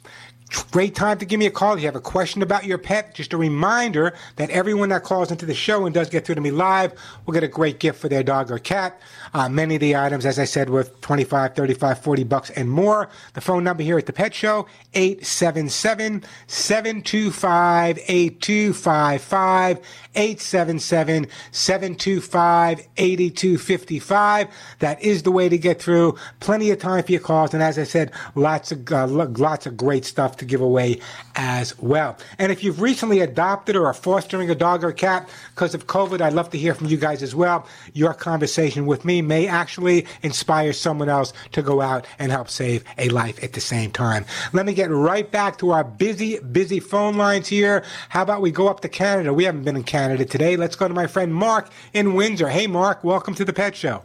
[0.71, 1.75] Great time to give me a call.
[1.75, 5.31] If you have a question about your pet, just a reminder that everyone that calls
[5.31, 6.93] into the show and does get through to me live
[7.25, 9.01] will get a great gift for their dog or cat.
[9.33, 13.09] Uh, many of the items, as I said, worth 25, 35, 40 bucks and more.
[13.35, 19.81] The phone number here at the Pet Show, 877 725 8255.
[20.15, 24.49] 877 725 8255.
[24.81, 26.19] That is the way to get through.
[26.41, 27.55] Plenty of time for your calls.
[27.55, 31.01] And as I said, lots of, uh, lots of great stuff to give away
[31.37, 32.19] as well.
[32.39, 36.21] And if you've recently adopted or are fostering a dog or cat because of COVID,
[36.21, 37.67] I'd love to hear from you guys as well.
[37.93, 42.85] Your conversation with me may actually inspire someone else to go out and help save
[42.99, 44.25] a life at the same time.
[44.53, 47.85] Let me get right back to our busy, busy phone lines here.
[48.09, 49.33] How about we go up to Canada?
[49.33, 50.57] We haven't been in Canada today.
[50.57, 52.49] Let's go to my friend Mark in Windsor.
[52.49, 54.03] Hey, Mark, welcome to the Pet Show.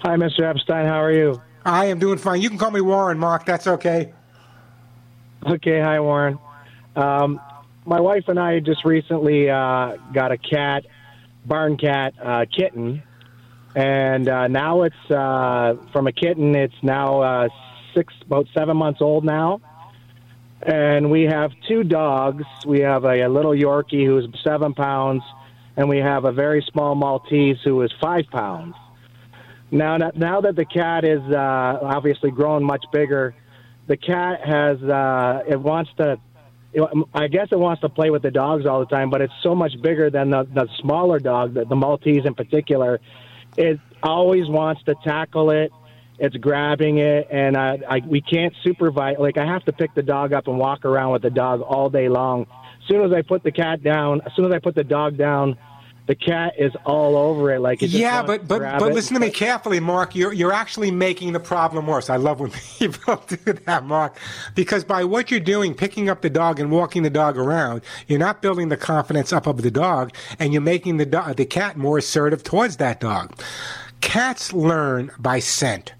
[0.00, 0.42] Hi, Mr.
[0.42, 0.86] Epstein.
[0.86, 1.40] How are you?
[1.64, 2.40] I am doing fine.
[2.40, 3.46] You can call me Warren, Mark.
[3.46, 4.12] That's okay.
[5.46, 5.80] Okay.
[5.80, 6.38] Hi, Warren.
[6.96, 7.40] Um,
[7.84, 10.84] my wife and I just recently uh, got a cat,
[11.46, 13.02] barn cat, uh, kitten,
[13.74, 16.54] and uh, now it's uh, from a kitten.
[16.54, 17.48] It's now uh,
[17.94, 19.60] six, about seven months old now,
[20.60, 22.44] and we have two dogs.
[22.66, 25.22] We have a, a little Yorkie who's seven pounds,
[25.76, 28.74] and we have a very small Maltese who is five pounds.
[29.70, 33.34] Now, now that the cat is uh, obviously grown much bigger,
[33.86, 36.18] the cat has uh, it wants to.
[36.74, 39.32] It, I guess it wants to play with the dogs all the time, but it's
[39.42, 42.98] so much bigger than the, the smaller dog, the, the Maltese in particular.
[43.56, 45.72] It always wants to tackle it.
[46.18, 49.16] It's grabbing it, and I, I we can't supervise.
[49.18, 51.90] Like I have to pick the dog up and walk around with the dog all
[51.90, 52.42] day long.
[52.42, 55.16] As soon as I put the cat down, as soon as I put the dog
[55.16, 55.56] down,
[56.06, 57.60] the cat is all over it.
[57.60, 58.94] Like it yeah, but but but it.
[58.94, 60.14] listen to me carefully, Mark.
[60.14, 62.10] You're you're actually making the problem worse.
[62.10, 64.16] I love when people do that, Mark,
[64.54, 68.18] because by what you're doing, picking up the dog and walking the dog around, you're
[68.18, 71.76] not building the confidence up of the dog, and you're making the do- the cat
[71.76, 73.38] more assertive towards that dog.
[74.00, 75.94] Cats learn by scent.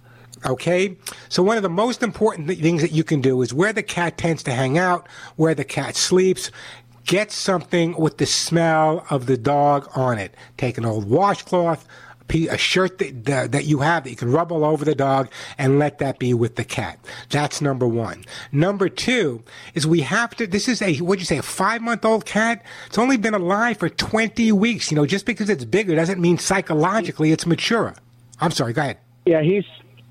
[0.44, 0.96] Okay?
[1.28, 4.18] So one of the most important things that you can do is where the cat
[4.18, 6.50] tends to hang out, where the cat sleeps,
[7.06, 10.34] get something with the smell of the dog on it.
[10.56, 11.86] Take an old washcloth,
[12.34, 15.30] a shirt that, that, that you have that you can rub all over the dog
[15.58, 16.98] and let that be with the cat.
[17.28, 18.24] That's number one.
[18.50, 19.42] Number two
[19.74, 22.64] is we have to, this is a, what'd you say, a five month old cat?
[22.86, 24.90] It's only been alive for 20 weeks.
[24.90, 27.94] You know, just because it's bigger doesn't mean psychologically it's mature.
[28.40, 28.98] I'm sorry, go ahead.
[29.26, 29.64] Yeah, he's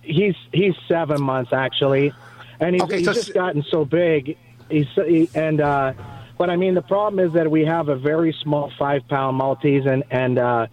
[0.03, 2.13] he's he's seven months actually,
[2.59, 4.37] and he's, Okay, he's so just gotten so big.
[4.69, 5.93] He's he, and uh,
[6.41, 9.85] but I mean the problem is that we have a very small five pound Maltese,
[9.85, 10.65] and and uh,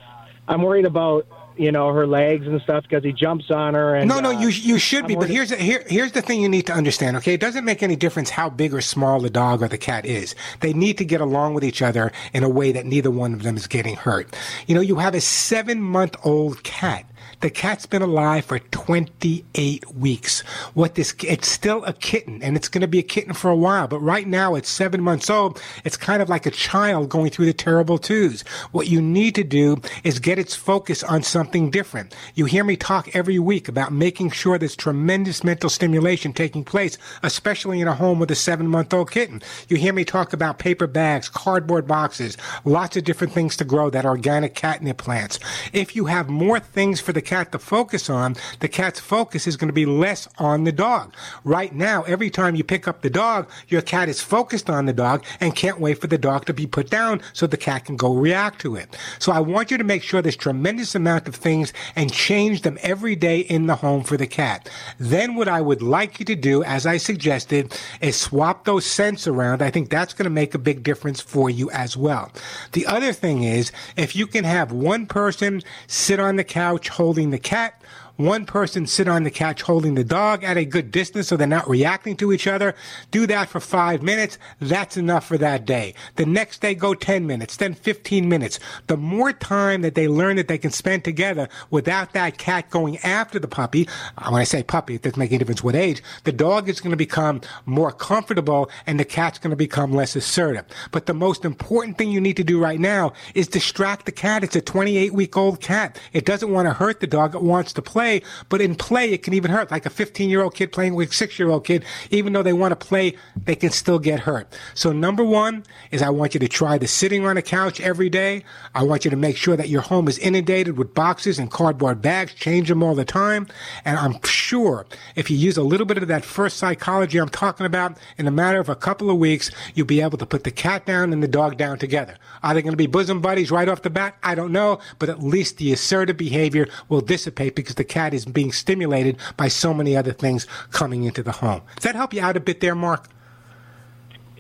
[0.49, 1.27] I'm worried about
[1.59, 3.95] you know her legs and stuff because he jumps on her.
[3.95, 5.13] And no, no, uh, you you should be.
[5.13, 7.19] I'm But worried- here's the, here here's the thing you need to understand.
[7.19, 10.07] Okay, it doesn't make any difference how big or small the dog or the cat
[10.07, 10.35] is.
[10.61, 13.43] They need to get along with each other in a way that neither one of
[13.43, 14.35] them is getting hurt.
[14.69, 17.05] You know, you have a seven month old cat.
[17.41, 20.41] The cat's been alive for 28 weeks.
[20.75, 23.55] What this, it's still a kitten and it's going to be a kitten for a
[23.55, 25.63] while, but right now it's seven months old.
[25.85, 28.43] It's kind of like a child going through the terrible twos.
[28.73, 32.13] What you need to do is get its focus on something different.
[32.35, 36.99] You hear me talk every week about making sure there's tremendous mental stimulation taking place,
[37.23, 39.43] especially in a home with a seven month old kitten.
[39.69, 43.91] You hear me talk about paper bags, cardboard boxes, lots of different things to grow
[43.91, 45.39] that organic catnip plants.
[45.73, 49.57] If you have more things for the cat to focus on, the cat's focus is
[49.59, 51.13] going to be less on the dog.
[51.45, 54.95] Right now, every time you pick up the dog, your cat is focused on the
[54.95, 57.97] dog and can't wait for the dog to be put down so the cat can
[57.97, 58.97] go react to it.
[59.19, 62.79] So I want you to make sure there's tremendous amount of things and change them
[62.83, 64.71] every day in the home for the cat.
[64.99, 69.27] Then what I would like you to do, as I suggested, is swap those scents
[69.27, 69.61] around.
[69.61, 72.33] I think that's going to make a big difference for you as well.
[72.73, 77.18] The other thing is, if you can have one person sit on the couch holding
[77.27, 77.81] the cat,
[78.19, 81.47] one person sit on the couch holding the dog at a good distance so they're
[81.47, 82.75] not reacting to each other.
[83.13, 84.39] Do that for five minutes.
[84.61, 85.95] That's enough for that day.
[86.17, 88.59] The next day, go 10 minutes, then 15 minutes.
[88.89, 92.99] The more time that they learn that they can spend together without that cat going
[92.99, 96.03] after the puppy, uh, when I say puppy, it doesn't make any difference what age,
[96.25, 100.17] the dog is going to become more comfortable and the cat's going to become less
[100.17, 100.65] assertive.
[100.91, 104.43] But the most important thing you need to do right now is distract the cat.
[104.43, 106.01] It's a 28 week old cat.
[106.13, 107.37] It doesn't want to hurt the dog.
[107.37, 109.71] It wants to play play, but in play, it can even hurt.
[109.71, 112.43] Like a 15 year old kid playing with a six year old kid, even though
[112.43, 114.49] they want to play, they can still get hurt.
[114.75, 118.09] So number one is I want you to try the sitting on a couch every
[118.09, 118.45] day.
[118.75, 122.01] I want you to make sure that your home is inundated with boxes and cardboard
[122.01, 122.35] bags.
[122.35, 123.47] Change them all the time.
[123.85, 127.67] And I'm sure if you use a little bit of that first psychology I'm talking
[127.67, 130.51] about, in a matter of a couple of weeks, you'll be able to put the
[130.51, 132.17] cat down and the dog down together.
[132.43, 134.17] Are they going to be bosom buddies right off the bat?
[134.23, 138.25] I don't know, but at least the assertive behavior will dissipate because the cat is
[138.25, 141.63] being stimulated by so many other things coming into the home.
[141.77, 143.09] Does that help you out a bit there, Mark?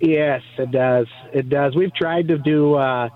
[0.00, 1.06] Yes, it does.
[1.32, 1.74] It does.
[1.74, 3.08] We've tried to do uh,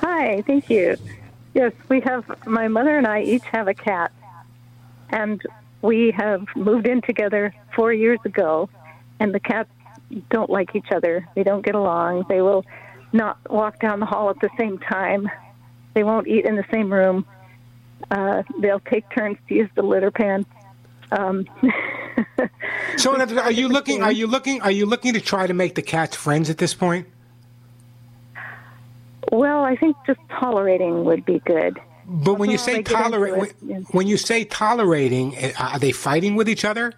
[0.01, 0.97] Hi, thank you.
[1.53, 4.11] Yes, we have my mother and I each have a cat,
[5.09, 5.41] and
[5.81, 8.69] we have moved in together four years ago,
[9.19, 9.69] and the cats
[10.29, 11.27] don't like each other.
[11.35, 12.25] They don't get along.
[12.29, 12.65] They will
[13.13, 15.29] not walk down the hall at the same time.
[15.93, 17.25] They won't eat in the same room.
[18.11, 20.45] Uh, they'll take turns to use the litter pan.
[21.11, 21.45] Um,
[22.97, 24.03] So, are you looking?
[24.03, 24.61] Are you looking?
[24.61, 27.07] Are you looking to try to make the cats friends at this point?
[29.31, 31.79] Well, I think just tolerating would be good.
[32.05, 35.79] But when you say they get into tolerate, when, when you say tolerating, uh, are
[35.79, 36.93] they fighting with each other?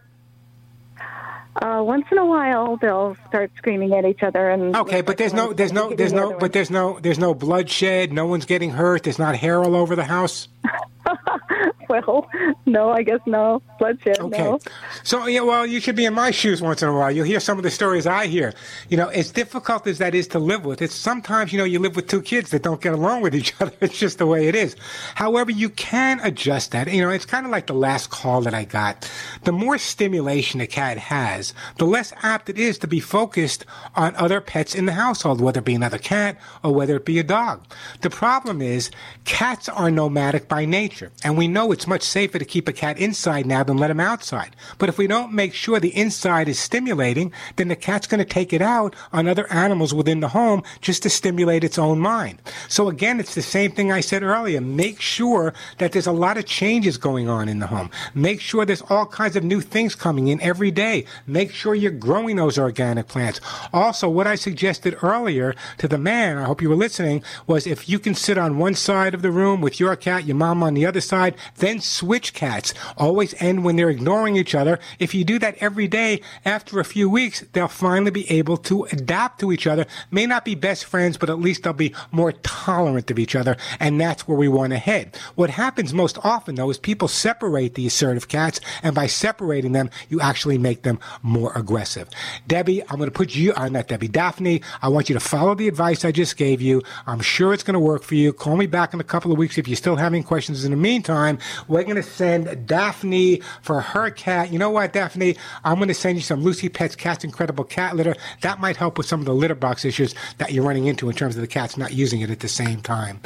[1.62, 5.34] Uh, once in a while, they'll start screaming at each other, and Okay, but there's
[5.34, 8.14] no, there's no, there's no, but there's no, there's no bloodshed.
[8.14, 9.04] No one's getting hurt.
[9.04, 10.48] There's not hair all over the house.
[11.90, 12.28] well,
[12.66, 14.20] no, I guess no bloodshed.
[14.20, 14.44] Okay.
[14.44, 14.60] No.
[15.04, 17.12] So yeah, well, you should be in my shoes once in a while.
[17.12, 18.54] You'll hear some of the stories I hear.
[18.90, 21.80] You know, as difficult as that is to live with, it's sometimes you know you
[21.80, 23.74] live with two kids that don't get along with each other.
[23.82, 24.76] It's just the way it is.
[25.16, 26.92] However, you can adjust that.
[26.92, 29.10] You know, it's kind of like the last call that I got.
[29.44, 34.16] The more stimulation a cat has, the less apt it is to be focused on
[34.16, 37.24] other pets in the household, whether it be another cat or whether it be a
[37.24, 37.66] dog.
[38.02, 38.92] The problem is
[39.26, 40.91] cats are nomadic by nature,
[41.24, 43.90] and we know it's it's much safer to keep a cat inside now than let
[43.90, 44.56] him outside.
[44.78, 48.24] But if we don't make sure the inside is stimulating, then the cat's going to
[48.24, 52.40] take it out on other animals within the home just to stimulate its own mind.
[52.68, 54.62] So again, it's the same thing I said earlier.
[54.62, 57.90] Make sure that there's a lot of changes going on in the home.
[58.14, 61.06] Make sure there's all kinds of new things coming in every day.
[61.26, 63.42] Make sure you're growing those organic plants.
[63.74, 67.90] Also, what I suggested earlier to the man, I hope you were listening, was if
[67.90, 70.76] you can sit on one side of the room with your cat, your mom on
[70.76, 72.74] the other side, then switch cats.
[72.98, 74.80] Always end when they're ignoring each other.
[75.00, 78.84] If you do that every day, after a few weeks, they'll finally be able to
[78.92, 79.86] adapt to each other.
[80.12, 83.58] May not be best friends, but at least they'll be more tolerant of each other.
[83.80, 85.18] And that's where we want to head.
[85.36, 88.60] What happens most often, though, is people separate the assertive cats.
[88.84, 92.10] And by separating them, you actually make them more aggressive.
[92.48, 95.20] Debbie, I'm going to put you, uh, on that, Debbie, Daphne, I want you to
[95.20, 96.82] follow the advice I just gave you.
[97.06, 98.34] I'm sure it's going to work for you.
[98.34, 100.66] Call me back in a couple of weeks if you're still having questions.
[100.72, 104.54] In the meantime, we're going to send Daphne for her cat.
[104.54, 105.36] You know what, Daphne?
[105.66, 108.16] I'm going to send you some Lucy Pet's Cat's Incredible Cat Litter.
[108.40, 111.16] That might help with some of the litter box issues that you're running into in
[111.18, 113.20] terms of the cats not using it at the same time.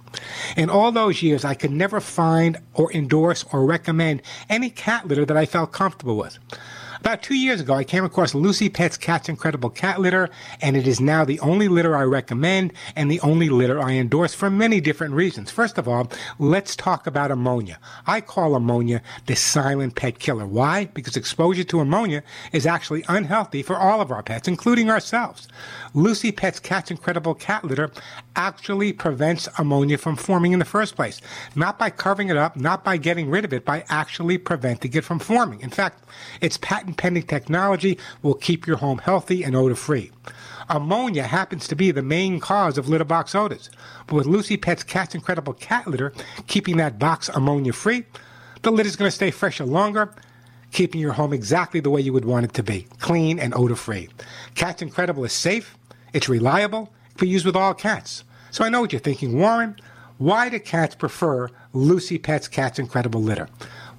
[0.55, 5.25] In all those years, I could never find or endorse or recommend any cat litter
[5.25, 6.39] that I felt comfortable with.
[6.99, 10.29] About two years ago, I came across Lucy Pet's Cat's Incredible Cat Litter,
[10.61, 14.33] and it is now the only litter I recommend and the only litter I endorse
[14.33, 15.51] for many different reasons.
[15.51, 17.77] First of all, let's talk about ammonia.
[18.07, 20.47] I call ammonia the silent pet killer.
[20.47, 20.85] Why?
[20.85, 25.47] Because exposure to ammonia is actually unhealthy for all of our pets, including ourselves.
[25.93, 27.91] Lucy Pet's Cat's Incredible Cat Litter
[28.35, 31.21] actually prevents ammonia from forming in the first place.
[31.55, 35.03] Not by covering it up, not by getting rid of it, by actually preventing it
[35.03, 35.61] from forming.
[35.61, 36.03] In fact,
[36.41, 40.11] its patent pending technology will keep your home healthy and odor free.
[40.69, 43.69] Ammonia happens to be the main cause of litter box odors.
[44.05, 46.13] But with Lucy Pet's Cat's Incredible Cat Litter
[46.47, 48.05] keeping that box ammonia free,
[48.63, 50.13] the litter's going to stay fresher longer,
[50.71, 53.75] keeping your home exactly the way you would want it to be clean and odor
[53.75, 54.09] free.
[54.55, 55.77] Cat's Incredible is safe,
[56.13, 58.23] it's reliable, it can be used with all cats.
[58.51, 59.77] So I know what you're thinking, Warren.
[60.17, 63.47] Why do cats prefer Lucy Pet's Cat's Incredible Litter?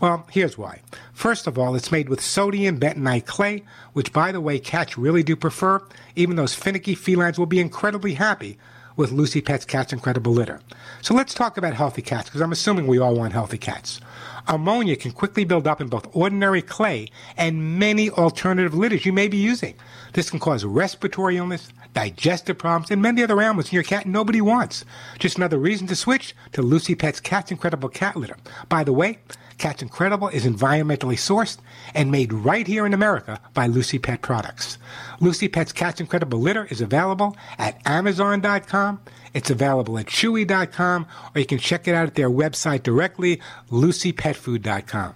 [0.00, 0.80] Well, here's why.
[1.12, 5.24] First of all, it's made with sodium bentonite clay, which, by the way, cats really
[5.24, 5.82] do prefer.
[6.14, 8.58] Even those finicky felines will be incredibly happy
[8.94, 10.60] with Lucy Pet's Cat's Incredible Litter.
[11.02, 14.00] So let's talk about healthy cats, because I'm assuming we all want healthy cats.
[14.46, 19.28] Ammonia can quickly build up in both ordinary clay and many alternative litters you may
[19.28, 19.74] be using.
[20.14, 24.40] This can cause respiratory illness, digestive problems, and many other ailments in your cat nobody
[24.40, 24.84] wants.
[25.18, 28.36] Just another reason to switch to Lucy Pet's Cat's Incredible Cat Litter.
[28.68, 29.18] By the way,
[29.58, 31.58] Cat's Incredible is environmentally sourced
[31.94, 34.78] and made right here in America by Lucy Pet Products.
[35.20, 39.00] Lucy Pet's Cat's Incredible Litter is available at Amazon.com.
[39.34, 43.40] It's available at Chewy.com, or you can check it out at their website directly,
[43.70, 45.14] LucyPetFood.com.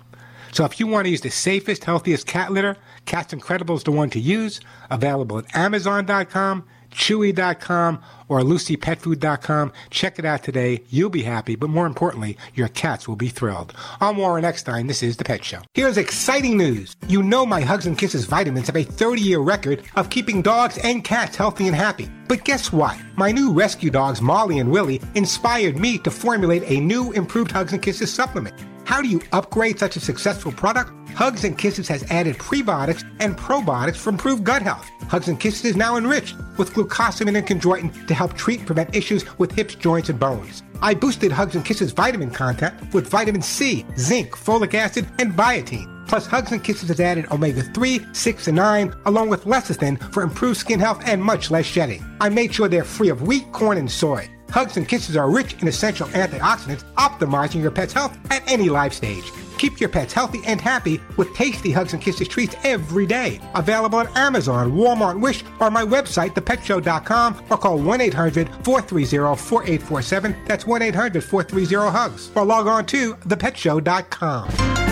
[0.52, 2.76] So if you want to use the safest, healthiest cat litter,
[3.06, 4.60] Cat's Incredible is the one to use.
[4.90, 9.72] Available at Amazon.com, Chewy.com, or LucyPetFood.com.
[9.90, 10.82] Check it out today.
[10.88, 13.74] You'll be happy, but more importantly, your cats will be thrilled.
[14.00, 14.86] I'm Warren Eckstein.
[14.86, 15.60] This is The Pet Show.
[15.74, 16.96] Here's exciting news.
[17.08, 20.78] You know my Hugs and Kisses vitamins have a 30 year record of keeping dogs
[20.78, 22.10] and cats healthy and happy.
[22.28, 22.98] But guess what?
[23.16, 27.72] My new rescue dogs, Molly and Willie, inspired me to formulate a new improved Hugs
[27.72, 28.54] and Kisses supplement.
[28.84, 30.92] How do you upgrade such a successful product?
[31.14, 34.88] Hugs and Kisses has added prebiotics and probiotics for improved gut health.
[35.08, 38.96] Hugs and Kisses is now enriched with glucosamine and chondroitin to help treat and prevent
[38.96, 40.62] issues with hips, joints, and bones.
[40.80, 45.88] I boosted Hugs and Kisses vitamin content with vitamin C, zinc, folic acid, and biotin.
[46.08, 50.22] Plus, Hugs and Kisses has added omega 3, 6, and 9, along with lecithin for
[50.22, 52.04] improved skin health and much less shedding.
[52.20, 54.28] I made sure they're free of wheat, corn, and soy.
[54.50, 58.92] Hugs and Kisses are rich in essential antioxidants, optimizing your pet's health at any life
[58.92, 59.24] stage.
[59.62, 63.38] Keep your pets healthy and happy with tasty Hugs and Kisses treats every day.
[63.54, 70.36] Available at Amazon, Walmart, Wish, or my website, thepetshow.com, or call 1 800 430 4847.
[70.46, 72.32] That's 1 800 430 HUGS.
[72.34, 74.91] Or log on to thepetshow.com.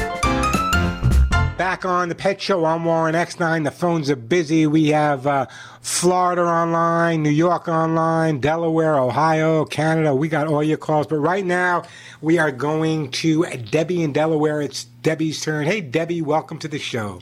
[1.61, 3.65] Back on the Pet Show, I'm Warren Eckstein.
[3.65, 4.67] The phones are busy.
[4.67, 5.45] We have uh,
[5.83, 10.15] Florida online, New York online, Delaware, Ohio, Canada.
[10.15, 11.07] We got all your calls.
[11.07, 11.83] But right now,
[12.23, 14.63] we are going to Debbie in Delaware.
[14.63, 15.67] It's Debbie's turn.
[15.67, 17.21] Hey, Debbie, welcome to the show.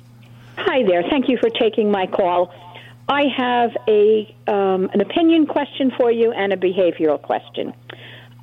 [0.55, 1.03] Hi there.
[1.11, 2.55] Thank you for taking my call.
[3.09, 7.75] I have a um, an opinion question for you and a behavioral question.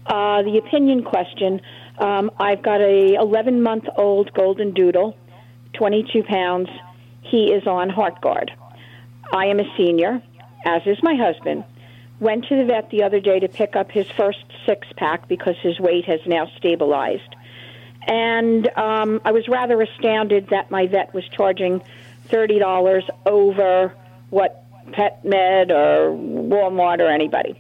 [0.07, 1.61] Uh, the opinion question:
[1.99, 5.15] um, I've got a 11 month old golden doodle,
[5.78, 6.69] 22 pounds.
[7.21, 8.49] He is on Heartgard.
[9.32, 10.21] I am a senior,
[10.65, 11.63] as is my husband.
[12.19, 15.55] Went to the vet the other day to pick up his first six pack because
[15.61, 17.36] his weight has now stabilized.
[18.07, 21.82] And um, I was rather astounded that my vet was charging
[22.30, 23.93] $30 over
[24.30, 27.59] what PetMed or Walmart or anybody.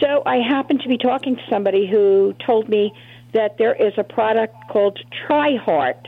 [0.00, 2.92] So I happened to be talking to somebody who told me
[3.32, 6.06] that there is a product called TriHeart,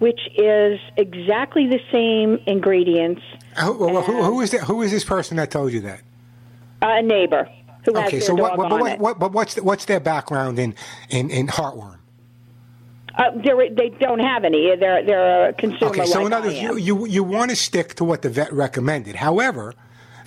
[0.00, 3.22] which is exactly the same ingredients.
[3.60, 4.62] Who, well, who, who is that?
[4.62, 6.02] Who is this person that told you that?
[6.82, 7.48] A neighbor
[7.84, 8.98] who has Okay, their so what, dog on what, it.
[8.98, 10.74] what, but what's the, what's their background in
[11.10, 11.98] in, in heartworm?
[13.14, 14.74] Uh, they're, don't have any.
[14.76, 17.56] They're they're a consumer Okay, so like in other words, you, you you want to
[17.56, 19.16] stick to what the vet recommended.
[19.16, 19.74] However,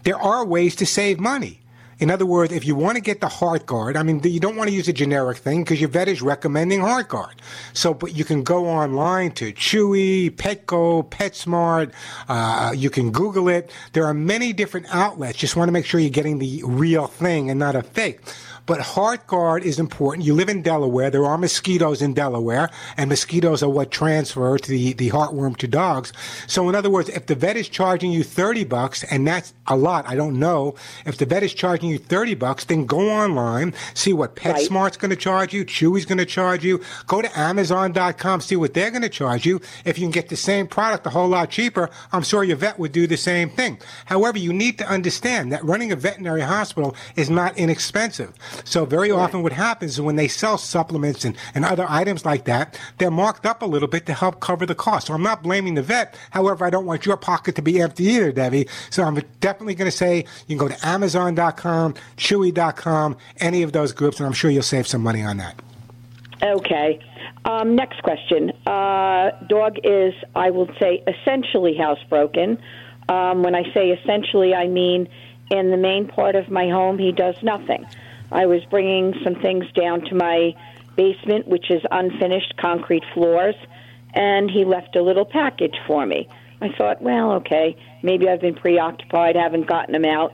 [0.04, 1.62] there are ways to save money.
[2.00, 4.70] In other words, if you want to get the Heartgard, I mean, you don't want
[4.70, 7.34] to use a generic thing because your vet is recommending Heartgard.
[7.74, 11.92] So, but you can go online to Chewy, Petco, PetSmart.
[12.28, 13.72] Uh, you can Google it.
[13.94, 15.38] There are many different outlets.
[15.38, 18.20] Just want to make sure you're getting the real thing and not a fake.
[18.66, 20.26] But Heartgard is important.
[20.26, 21.10] You live in Delaware.
[21.10, 25.68] There are mosquitoes in Delaware, and mosquitoes are what transfer to the, the heartworm to
[25.68, 26.14] dogs.
[26.48, 29.76] So in other words, if the vet is charging you 30 bucks, and that's a
[29.76, 30.76] lot, I don't know.
[31.06, 35.12] If the vet is charging you 30 bucks, then go online, see what PetSmart's going
[35.12, 36.82] to charge you, Chewy's going to charge you.
[37.08, 39.60] Go to Amazon.com, see what they're going to charge you.
[39.84, 42.80] If you can get the same product a whole lot cheaper, I'm sure your vet
[42.80, 43.80] would do the same thing.
[44.06, 48.34] However, you need to understand that running a veterinary hospital is not inexpensive.
[48.64, 52.46] So very often what happens is when they sell supplements and, and other items like
[52.46, 55.08] that, they're marked up a little bit to help cover the cost.
[55.08, 56.18] So I'm not blaming the vet.
[56.32, 58.68] However, I don't want your pocket to be empty either, Debbie.
[58.90, 63.92] So I'm definitely going to say you can go to Amazon.com, Chewy.com, any of those
[63.92, 65.60] groups, and I'm sure you'll save some money on that.
[66.42, 67.00] Okay.
[67.46, 68.52] Um, next question.
[68.66, 72.60] Uh, dog is, I will say, essentially housebroken.
[73.10, 75.10] Um, when I say essentially, I mean
[75.52, 77.86] in the main part of my home, he does nothing.
[78.34, 80.56] I was bringing some things down to my
[80.98, 83.56] basement, which is unfinished concrete floors,
[84.14, 86.28] and he left a little package for me.
[86.60, 90.34] I thought, well, okay, maybe I've been preoccupied, haven't gotten him out.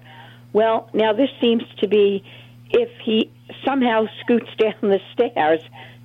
[0.54, 2.24] Well, now this seems to be
[2.70, 3.32] if he
[3.66, 5.62] somehow scoots down the stairs,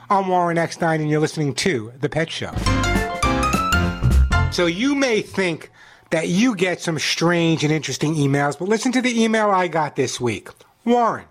[0.10, 2.54] I'm Warren Eckstein, and you're listening to The Pet Show.
[4.52, 5.72] So you may think
[6.16, 9.98] that you get some strange and interesting emails, but listen to the email I got
[9.98, 10.48] this week.
[10.86, 11.26] Warren,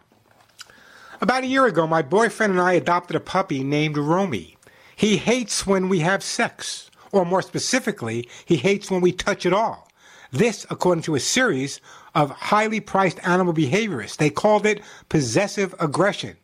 [1.23, 4.59] about a year ago, my boyfriend and I adopted a puppy named Romy.
[4.95, 9.55] He hates when we have sex, or more specifically, he hates when we touch at
[9.55, 9.89] all.
[10.31, 11.81] This, according to a series
[12.15, 14.19] of highly priced animal behaviorists.
[14.19, 16.37] They called it possessive aggression.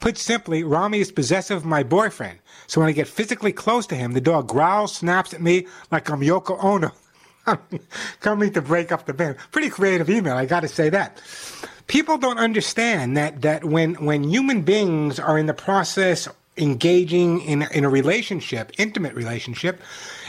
[0.00, 2.38] Put simply, Rami is possessive of my boyfriend.
[2.68, 6.08] So when I get physically close to him, the dog growls, snaps at me like
[6.08, 6.92] I'm Yoko Ono.
[8.20, 9.36] coming to break up the band.
[9.50, 11.20] Pretty creative email, I gotta say that.
[11.86, 17.62] People don't understand that, that when, when human beings are in the process engaging in,
[17.72, 19.80] in a relationship, intimate relationship,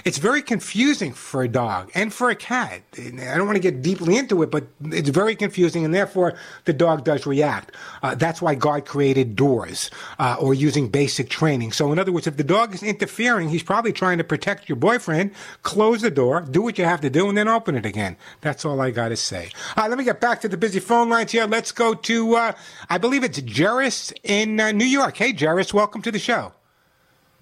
[0.06, 2.82] it's very confusing for a dog and for a cat.
[2.98, 6.34] I don't want to get deeply into it, but it's very confusing, and therefore
[6.66, 7.72] the dog does react.
[8.02, 9.90] Uh, that's why God created doors
[10.20, 11.72] uh, or using basic training.
[11.72, 14.76] So, in other words, if the dog is interfering, he's probably trying to protect your
[14.76, 15.32] boyfriend.
[15.64, 18.18] Close the door, do what you have to do, and then open it again.
[18.42, 19.50] That's all I got to say.
[19.78, 21.46] All right, let me get back to the busy phone lines here.
[21.46, 22.54] Let's go to, uh,
[22.90, 25.18] I believe it's Jerris in uh, New York.
[25.18, 26.52] Hey, Jerris, welcome to the show.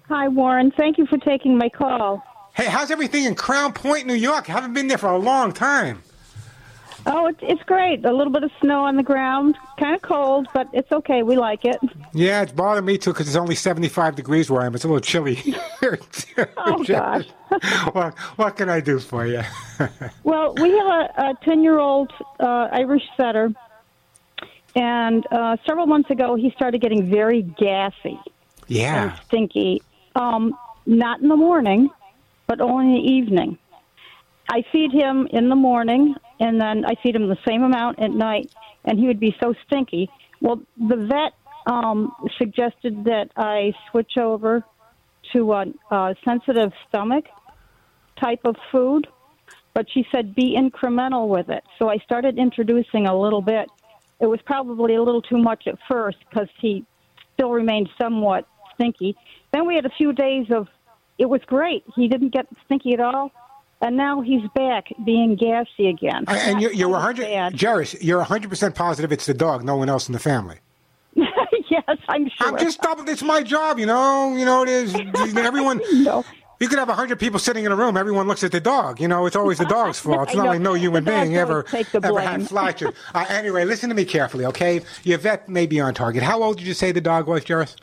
[0.08, 0.70] Hi, Warren.
[0.76, 2.22] Thank you for taking my call.
[2.54, 4.50] Hey, how's everything in Crown Point, New York?
[4.50, 6.02] I haven't been there for a long time.
[7.06, 8.04] Oh, it's, it's great.
[8.04, 9.56] A little bit of snow on the ground.
[9.78, 11.22] Kind of cold, but it's okay.
[11.22, 11.78] We like it.
[12.12, 14.74] Yeah, it's bothering me too because it's only 75 degrees where I am.
[14.74, 15.34] It's a little chilly
[15.80, 15.98] here.
[16.58, 17.26] Oh, gosh.
[17.92, 19.42] what, what can I do for you?
[20.22, 23.50] Well, we have a 10 year old uh, Irish setter,
[24.76, 28.20] and uh, several months ago he started getting very gassy
[28.68, 29.04] yeah.
[29.04, 29.82] and stinky.
[30.14, 31.90] Um, not in the morning,
[32.52, 33.58] but only in the evening.
[34.50, 38.10] I feed him in the morning, and then I feed him the same amount at
[38.10, 38.52] night,
[38.84, 40.10] and he would be so stinky.
[40.42, 41.32] Well, the vet
[41.66, 44.62] um, suggested that I switch over
[45.32, 47.24] to a, a sensitive stomach
[48.22, 49.06] type of food,
[49.72, 51.64] but she said be incremental with it.
[51.78, 53.70] So I started introducing a little bit.
[54.20, 56.84] It was probably a little too much at first because he
[57.32, 59.16] still remained somewhat stinky.
[59.54, 60.68] Then we had a few days of
[61.22, 61.84] it was great.
[61.94, 63.30] He didn't get stinky at all.
[63.80, 66.24] And now he's back being gassy again.
[66.26, 70.08] Uh, and you're, you're 100, Jerris, you're 100% positive it's the dog, no one else
[70.08, 70.58] in the family.
[71.14, 71.28] yes,
[72.08, 72.48] I'm sure.
[72.48, 73.08] I'm just double.
[73.08, 74.36] It's my job, you know.
[74.36, 74.94] You know, it is.
[75.36, 75.80] Everyone.
[75.92, 76.24] no.
[76.58, 77.96] You could have hundred people sitting in a room.
[77.96, 79.00] Everyone looks at the dog.
[79.00, 80.28] You know, it's always the dog's fault.
[80.28, 82.96] It's not like no human being ever always take the ever had flatulence.
[83.14, 84.80] uh, anyway, listen to me carefully, okay?
[85.02, 86.22] Your vet may be on target.
[86.22, 87.76] How old did you say the dog was, Jerris?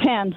[0.00, 0.36] Ten.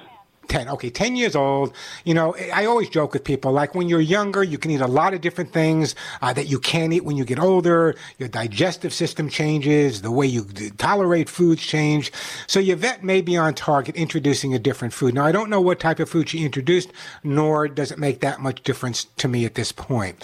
[0.52, 0.68] 10.
[0.68, 1.72] Okay, 10 years old.
[2.04, 4.86] You know, I always joke with people like when you're younger, you can eat a
[4.86, 7.94] lot of different things uh, that you can't eat when you get older.
[8.18, 10.44] Your digestive system changes, the way you
[10.76, 12.12] tolerate foods change.
[12.46, 15.14] So your vet may be on target introducing a different food.
[15.14, 16.92] Now, I don't know what type of food she introduced,
[17.24, 20.22] nor does it make that much difference to me at this point.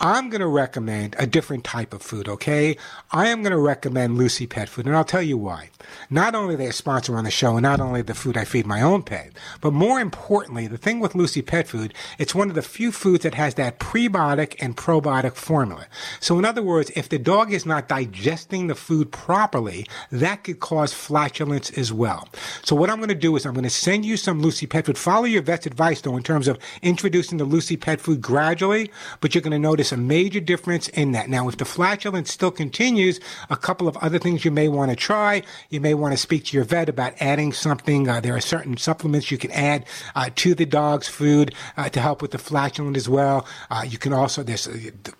[0.00, 2.76] I'm going to recommend a different type of food, okay?
[3.12, 5.70] I am going to recommend Lucy Pet Food, and I'll tell you why.
[6.10, 8.82] Not only they sponsor on the show, and not only the food I feed my
[8.82, 12.62] own pet, but more importantly, the thing with Lucy Pet Food, it's one of the
[12.62, 15.86] few foods that has that prebiotic and probiotic formula.
[16.20, 20.60] So in other words, if the dog is not digesting the food properly, that could
[20.60, 22.28] cause flatulence as well.
[22.62, 24.86] So what I'm going to do is I'm going to send you some Lucy Pet
[24.86, 24.98] Food.
[24.98, 28.90] Follow your vet's advice though in terms of introducing the Lucy Pet Food gradually,
[29.20, 31.28] but you're going to notice a major difference in that.
[31.28, 34.96] Now, if the flatulence still continues, a couple of other things you may want to
[34.96, 35.42] try.
[35.70, 38.08] You may want to speak to your vet about adding something.
[38.08, 42.00] Uh, there are certain supplements you can add uh, to the dog's food uh, to
[42.00, 43.46] help with the flatulence as well.
[43.70, 44.68] Uh, you can also, there's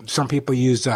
[0.06, 0.86] some people use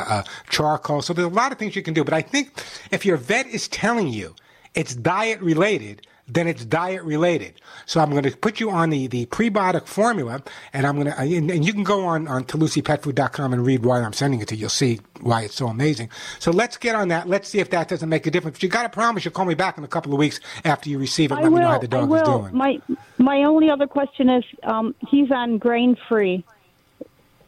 [0.50, 1.02] charcoal.
[1.02, 2.04] So there's a lot of things you can do.
[2.04, 4.34] But I think if your vet is telling you
[4.74, 7.54] it's diet related, then it's diet related.
[7.86, 11.18] So I'm going to put you on the, the prebiotic formula, and I'm going to,
[11.18, 14.48] and, and you can go on, on to lucypetfood.com and read why I'm sending it
[14.48, 14.62] to you.
[14.62, 16.10] You'll see why it's so amazing.
[16.38, 17.28] So let's get on that.
[17.28, 18.58] Let's see if that doesn't make a difference.
[18.58, 20.88] But you got to promise you'll call me back in a couple of weeks after
[20.88, 21.36] you receive it.
[21.36, 21.58] I Let will.
[21.58, 22.22] me know how the I dog will.
[22.22, 22.56] is doing.
[22.56, 22.80] My
[23.18, 26.44] my only other question is, um, he's on grain free.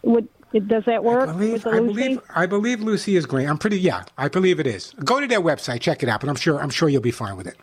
[0.03, 0.28] Would
[0.61, 3.49] does that work with the I believe I believe Lucy is great.
[3.49, 4.95] I'm pretty yeah, I believe it is.
[5.05, 7.37] Go to their website, check it out, but I'm sure I'm sure you'll be fine
[7.37, 7.57] with it.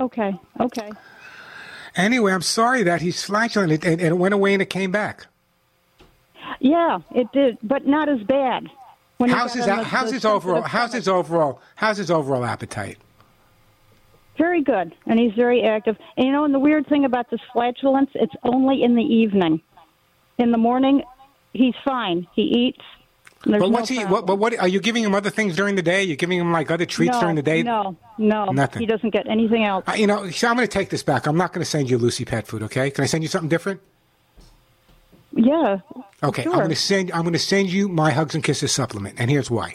[0.00, 0.34] Okay.
[0.58, 0.90] Okay.
[1.94, 5.26] Anyway, I'm sorry that he's flatulent and, and it went away and it came back.
[6.60, 8.68] Yeah, it did, but not as bad.
[9.18, 12.98] He his the- how's the his overall how's his overall how's his overall appetite?
[14.38, 15.98] Very good, and he's very active.
[16.16, 19.60] And you know, and the weird thing about this flatulence, it's only in the evening.
[20.38, 21.02] In the morning,
[21.52, 22.26] he's fine.
[22.34, 22.84] He eats.
[23.44, 25.74] There's but no what's he what, but what are you giving him other things during
[25.74, 26.02] the day?
[26.02, 27.62] You're giving him like other treats no, during the day?
[27.62, 28.80] No, no, Nothing.
[28.80, 29.84] He doesn't get anything else.
[29.88, 31.26] Uh, you know, so I'm going to take this back.
[31.26, 32.90] I'm not going to send you Lucy pet food, okay?
[32.90, 33.80] Can I send you something different?
[35.32, 35.78] Yeah.
[36.22, 36.52] Okay, Sure.
[36.52, 39.30] I'm going to send I'm going to send you my Hugs and Kisses supplement, and
[39.30, 39.74] here's why.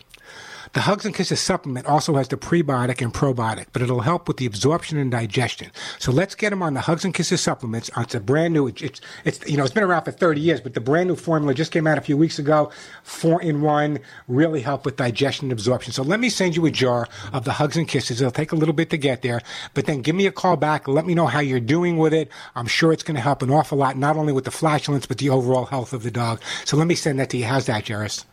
[0.75, 4.35] The Hugs and Kisses supplement also has the prebiotic and probiotic, but it'll help with
[4.35, 5.71] the absorption and digestion.
[5.99, 7.89] So let's get them on the Hugs and Kisses supplements.
[7.95, 8.67] Uh, It's a brand new.
[8.67, 11.15] It's, it's it's you know it's been around for 30 years, but the brand new
[11.15, 12.71] formula just came out a few weeks ago.
[13.03, 15.93] Four in one, really help with digestion and absorption.
[15.93, 18.19] So let me send you a jar of the Hugs and Kisses.
[18.19, 19.39] It'll take a little bit to get there,
[19.75, 20.89] but then give me a call back.
[20.89, 22.29] Let me know how you're doing with it.
[22.53, 25.19] I'm sure it's going to help an awful lot, not only with the flatulence but
[25.19, 26.41] the overall health of the dog.
[26.65, 27.45] So let me send that to you.
[27.45, 28.25] How's that, Jairus?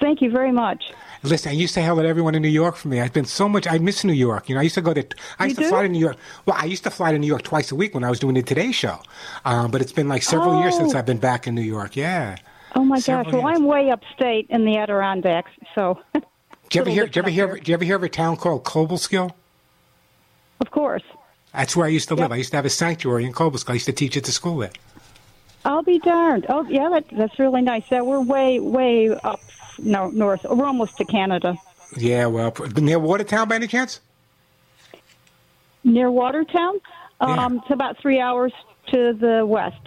[0.00, 0.92] Thank you very much.
[1.22, 3.00] Listen, I used to hail at everyone in New York for me.
[3.00, 3.66] I've been so much.
[3.66, 4.48] I miss New York.
[4.48, 5.04] You know, I used to go to.
[5.38, 5.88] I used You to fly do?
[5.88, 6.16] to New York.
[6.46, 8.34] Well, I used to fly to New York twice a week when I was doing
[8.34, 8.98] the Today Show.
[9.44, 10.98] Um, but it's been like several years since Oh.
[10.98, 11.96] I've been back in New York.
[11.96, 12.36] Yeah.
[12.76, 13.32] Oh my Several gosh!
[13.32, 13.58] Well, years.
[13.60, 16.20] I'm way upstate in the Adirondacks, so Do
[16.72, 17.06] you ever hear?
[17.06, 17.56] Do you ever hear?
[17.58, 19.32] Do you ever hear of a town called Cobleskill?
[20.60, 21.04] of course
[21.52, 22.30] That's where I used to live.
[22.32, 23.70] I used to have a sanctuary in Cobleskill.
[23.70, 24.70] I used to teach at the school there.
[25.64, 26.46] I'll be darned.
[26.48, 27.84] Oh yeah, that, that's really nice.
[27.90, 29.40] Yeah, we're way way up
[29.78, 30.44] no, north.
[30.48, 31.56] We're almost to Canada,
[31.96, 32.26] Yeah.
[32.26, 34.00] Well, near Watertown by any chance?
[35.84, 36.80] near Watertown.
[37.20, 38.52] Um, It's about three hours
[38.92, 39.80] to the west.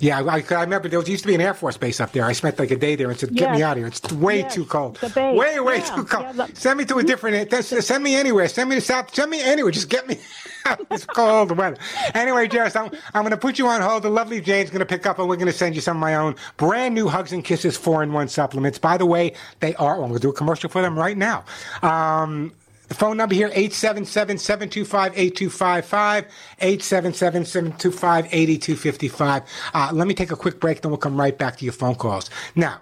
[0.00, 2.24] Yeah, I, I remember there was, used to be an Air Force base up there.
[2.24, 3.86] I spent like a day there and said, "Get me out of here!
[3.86, 5.00] It's way Yes, too cold.
[5.16, 6.24] Way, way Yeah, too cold.
[6.36, 7.50] yeah, the- send me to a different.
[7.50, 8.48] that's- Send me anywhere.
[8.48, 9.14] Send me to South.
[9.14, 9.70] Send me anywhere.
[9.70, 10.18] Just get me
[10.66, 11.76] out of this cold weather.
[12.14, 14.02] Anyway, Jess, I'm, I'm going to put you on hold.
[14.02, 16.00] The lovely Jane's going to pick up, and we're going to send you some of
[16.00, 18.78] my own brand new Hugs and Kisses four in one supplements.
[18.78, 20.00] By the way, they are.
[20.00, 21.44] Well, we'll do a commercial for them right now.
[21.82, 22.52] Um,
[22.94, 26.26] the phone number here, 877-725-8255,
[26.60, 29.46] 877-725-8255.
[29.74, 31.96] Uh, let me take a quick break, then we'll come right back to your phone
[31.96, 32.30] calls.
[32.54, 32.78] Now,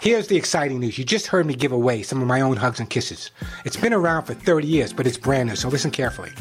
[0.00, 0.98] Here's the exciting news.
[0.98, 3.30] You just heard me give away some of my own hugs and kisses.
[3.64, 6.32] It's been around for 30 years, but it's brand new, so listen carefully.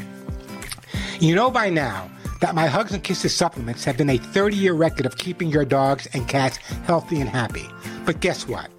[1.19, 4.73] You know by now that my Hugs and Kisses supplements have been a 30 year
[4.73, 7.69] record of keeping your dogs and cats healthy and happy.
[8.03, 8.71] But guess what?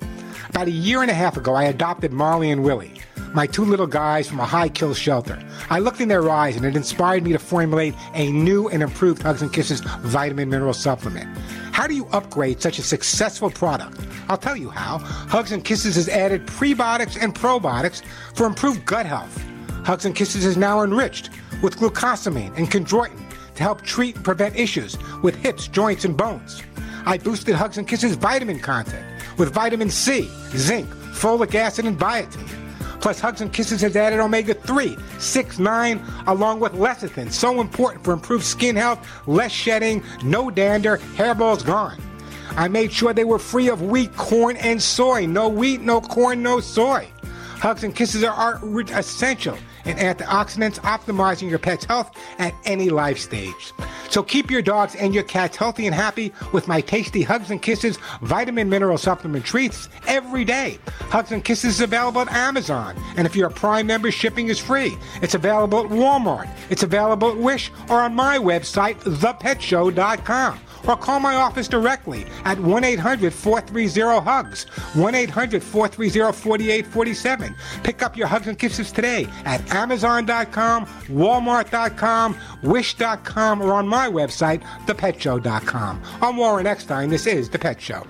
[0.48, 3.02] About a year and a half ago, I adopted Marley and Willie,
[3.34, 5.38] my two little guys from a high kill shelter.
[5.70, 9.22] I looked in their eyes and it inspired me to formulate a new and improved
[9.22, 11.26] Hugs and Kisses vitamin mineral supplement.
[11.72, 13.98] How do you upgrade such a successful product?
[14.28, 14.98] I'll tell you how.
[14.98, 18.02] Hugs and Kisses has added prebiotics and probiotics
[18.34, 19.42] for improved gut health.
[19.84, 21.30] Hugs and Kisses is now enriched
[21.62, 23.18] with glucosamine and chondroitin
[23.54, 26.62] to help treat and prevent issues with hips, joints, and bones.
[27.06, 29.04] I boosted Hugs and Kisses vitamin content
[29.38, 32.61] with vitamin C, zinc, folic acid, and biotin.
[33.02, 37.32] Plus, Hugs and Kisses has added omega 3, 6, 9, along with lecithin.
[37.32, 42.00] So important for improved skin health, less shedding, no dander, hairballs gone.
[42.50, 45.26] I made sure they were free of wheat, corn, and soy.
[45.26, 47.08] No wheat, no corn, no soy.
[47.58, 48.60] Hugs and kisses are,
[48.92, 53.72] essential in antioxidants, optimizing your pet's health at any life stage.
[54.12, 57.62] So keep your dogs and your cats healthy and happy with my tasty Hugs and
[57.62, 60.78] Kisses vitamin mineral supplement treats every day.
[61.08, 64.58] Hugs and Kisses is available at Amazon, and if you're a Prime member, shipping is
[64.58, 64.98] free.
[65.22, 66.50] It's available at Walmart.
[66.68, 72.58] It's available at Wish or on my website, thepetshow.com or call my office directly at
[72.58, 74.64] 1 800 430 HUGS,
[74.94, 77.54] 1 800 430 4847.
[77.82, 84.62] Pick up your Hugs and Kisses today at Amazon.com, Walmart.com, Wish.com, or on my website,
[84.86, 86.02] thepetshow.com.
[86.20, 87.10] I'm Warren Eckstein.
[87.10, 88.06] This is The Pet Show.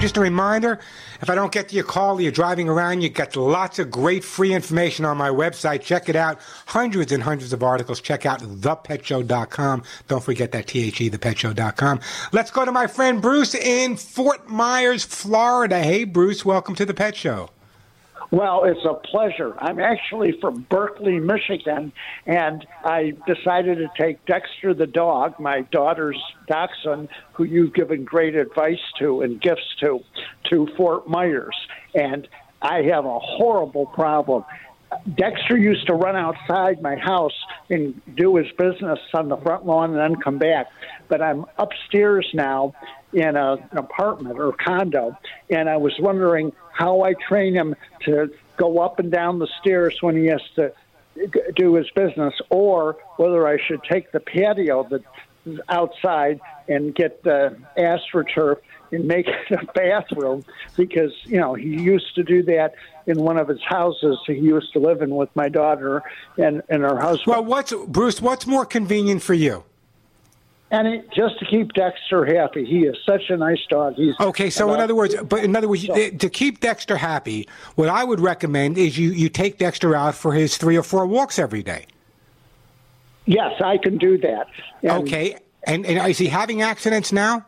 [0.00, 0.78] Just a reminder
[1.20, 3.90] if I don't get to your call or you're driving around, you get lots of
[3.90, 5.82] great free information on my website.
[5.82, 6.38] Check it out.
[6.66, 8.00] Hundreds and hundreds of articles.
[8.00, 9.82] Check out thepetshow.com.
[10.06, 12.00] Don't forget that THE, thepetshow.com.
[12.30, 15.80] Let's go to my friend Bruce in Fort Myers, Florida.
[15.80, 17.50] Hey, Bruce, welcome to the Pet Show.
[18.30, 19.54] Well, it's a pleasure.
[19.58, 21.92] I'm actually from Berkley, Michigan,
[22.26, 28.34] and I decided to take Dexter the dog, my daughter's dachshund, who you've given great
[28.34, 30.00] advice to and gifts to,
[30.50, 31.56] to Fort Myers.
[31.94, 32.28] And
[32.60, 34.44] I have a horrible problem.
[35.14, 37.36] Dexter used to run outside my house
[37.70, 40.66] and do his business on the front lawn and then come back.
[41.08, 42.74] But I'm upstairs now
[43.12, 45.16] in a, an apartment or condo,
[45.50, 47.74] and I was wondering how I train him
[48.04, 50.72] to go up and down the stairs when he has to
[51.56, 57.56] do his business, or whether I should take the patio that's outside and get the
[57.76, 58.58] astroturf
[58.92, 60.44] and make it a bathroom
[60.76, 62.74] because you know he used to do that
[63.06, 66.02] in one of his houses he used to live in with my daughter
[66.36, 67.26] and and her husband.
[67.26, 68.20] Well, what's Bruce?
[68.20, 69.64] What's more convenient for you?
[70.70, 73.94] And it, just to keep Dexter happy, he is such a nice dog.
[73.94, 76.96] He's Okay, so in uh, other words, but in other words, you- to keep Dexter
[76.96, 80.82] happy, what I would recommend is you you take Dexter out for his three or
[80.82, 81.86] four walks every day.
[83.24, 84.48] Yes, I can do that.
[84.84, 87.46] okay, and, and is he having accidents now?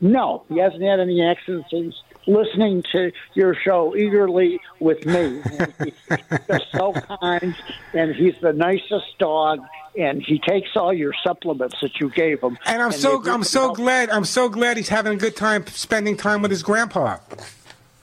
[0.00, 1.94] No, he hasn't had any accidents since
[2.26, 5.40] listening to your show eagerly with me.
[5.58, 7.54] And he's just so kind,
[7.94, 9.60] and he's the nicest dog.
[9.98, 12.58] And he takes all your supplements that you gave him.
[12.66, 16.16] And I'm so I'm so glad I'm so glad he's having a good time spending
[16.16, 17.18] time with his grandpa.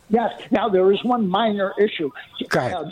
[0.10, 0.32] Yes.
[0.52, 2.12] Now there is one minor issue.
[2.52, 2.86] Uh,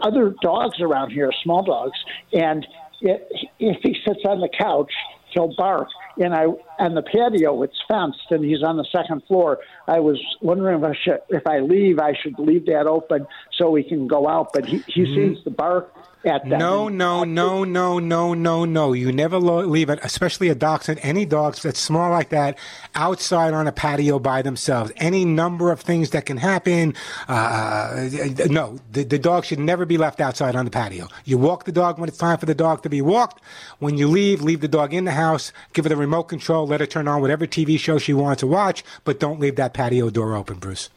[0.00, 1.98] other dogs around here, small dogs,
[2.32, 2.66] and
[3.00, 3.28] it,
[3.58, 4.92] if he sits on the couch,
[5.30, 5.88] he'll bark.
[6.16, 6.46] And I
[6.78, 9.58] on the patio, it's fenced, and he's on the second floor.
[9.88, 13.74] I was wondering if I should, if I leave, I should leave that open so
[13.74, 14.52] he can go out.
[14.52, 15.92] But he, he seems to bark
[16.26, 16.58] at that.
[16.58, 18.92] No, no, no, no, no, no, no.
[18.92, 22.58] You never lo- leave it, especially a dachshund, any dogs that's small like that,
[22.94, 24.92] outside on a patio by themselves.
[24.96, 26.94] Any number of things that can happen.
[27.28, 28.08] Uh,
[28.48, 31.08] no, the, the dog should never be left outside on the patio.
[31.24, 33.42] You walk the dog when it's time for the dog to be walked.
[33.78, 36.80] When you leave, leave the dog in the house, give her the remote control, let
[36.80, 40.10] her turn on whatever TV show she wants to watch, but don't leave that patio
[40.10, 40.90] door open, Bruce.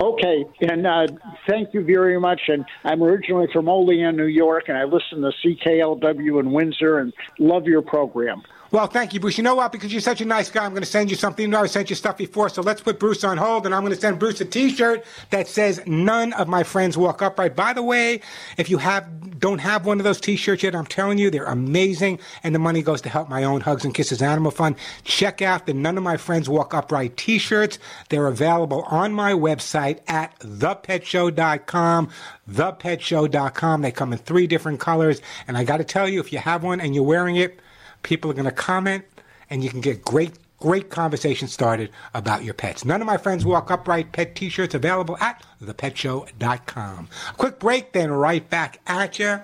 [0.00, 1.06] Okay, and uh,
[1.48, 2.40] thank you very much.
[2.48, 7.12] And I'm originally from Olean, New York, and I listen to CKLW in Windsor and
[7.38, 8.42] love your program.
[8.70, 9.38] Well, thank you, Bruce.
[9.38, 9.70] You know what?
[9.72, 11.44] Because you're such a nice guy, I'm going to send you something.
[11.44, 13.82] You know, I sent you stuff before, so let's put Bruce on hold, and I'm
[13.82, 17.72] going to send Bruce a T-shirt that says "None of my friends walk upright." By
[17.72, 18.20] the way,
[18.56, 22.18] if you have don't have one of those T-shirts yet, I'm telling you, they're amazing,
[22.42, 24.76] and the money goes to help my own Hugs and Kisses Animal Fund.
[25.04, 27.78] Check out the "None of my friends walk upright" T-shirts.
[28.08, 32.08] They're available on my website at thepetshow.com.
[32.50, 33.82] Thepetshow.com.
[33.82, 36.64] They come in three different colors, and I got to tell you, if you have
[36.64, 37.60] one and you're wearing it
[38.04, 39.04] people are going to comment
[39.50, 42.86] and you can get great great conversation started about your pets.
[42.86, 44.12] None of my friends walk upright.
[44.12, 49.40] Pet t-shirts available at thepetshow.com a quick break then right back at you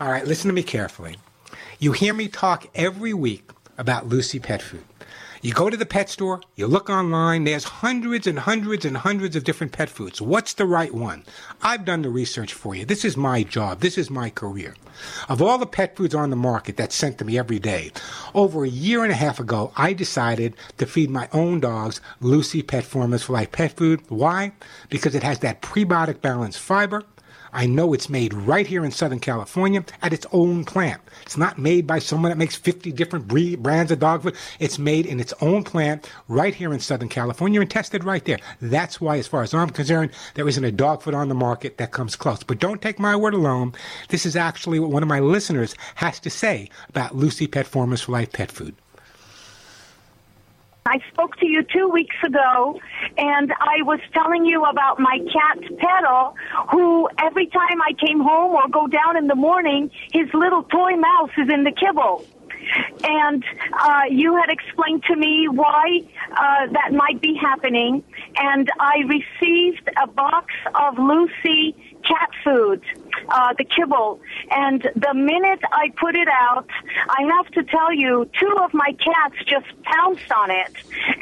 [0.00, 1.16] all right listen to me carefully.
[1.80, 4.84] You hear me talk every week about lucy pet food
[5.44, 9.36] you go to the pet store, you look online, there's hundreds and hundreds and hundreds
[9.36, 10.18] of different pet foods.
[10.18, 11.22] What's the right one?
[11.60, 12.86] I've done the research for you.
[12.86, 13.80] This is my job.
[13.80, 14.74] This is my career.
[15.28, 17.92] Of all the pet foods on the market that's sent to me every day,
[18.34, 22.62] over a year and a half ago, I decided to feed my own dogs Lucy
[22.62, 24.00] Pet Formulas for Life pet food.
[24.08, 24.52] Why?
[24.88, 27.02] Because it has that prebiotic balanced fiber.
[27.54, 31.00] I know it's made right here in Southern California at its own plant.
[31.22, 34.34] It's not made by someone that makes 50 different brands of dog food.
[34.58, 38.40] It's made in its own plant right here in Southern California and tested right there.
[38.60, 41.78] That's why, as far as I'm concerned, there isn't a dog food on the market
[41.78, 42.42] that comes close.
[42.42, 43.72] But don't take my word alone.
[44.08, 48.02] This is actually what one of my listeners has to say about Lucy Pet Formulas
[48.02, 48.74] for Life pet food.
[50.86, 52.78] I spoke to you two weeks ago,
[53.16, 56.36] and I was telling you about my cat Petal,
[56.70, 60.94] who every time I came home or go down in the morning, his little toy
[60.96, 62.26] mouse is in the kibble.
[63.02, 68.04] And uh, you had explained to me why uh, that might be happening,
[68.36, 71.76] and I received a box of Lucy
[72.06, 72.82] cat food,
[73.28, 74.20] uh, the kibble.
[74.50, 76.68] And the minute I put it out,
[77.08, 80.72] I have to tell you, two of my cats just pounced on it,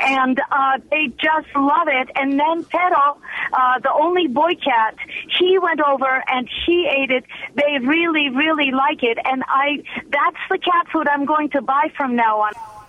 [0.00, 2.10] and uh, they just love it.
[2.16, 3.18] And then Petal,
[3.52, 4.96] uh, the only boy cat,
[5.38, 7.24] he went over and he ate it.
[7.54, 11.90] They really, really like it, and I that's the cat food I'm going to buy
[11.96, 12.81] from now on.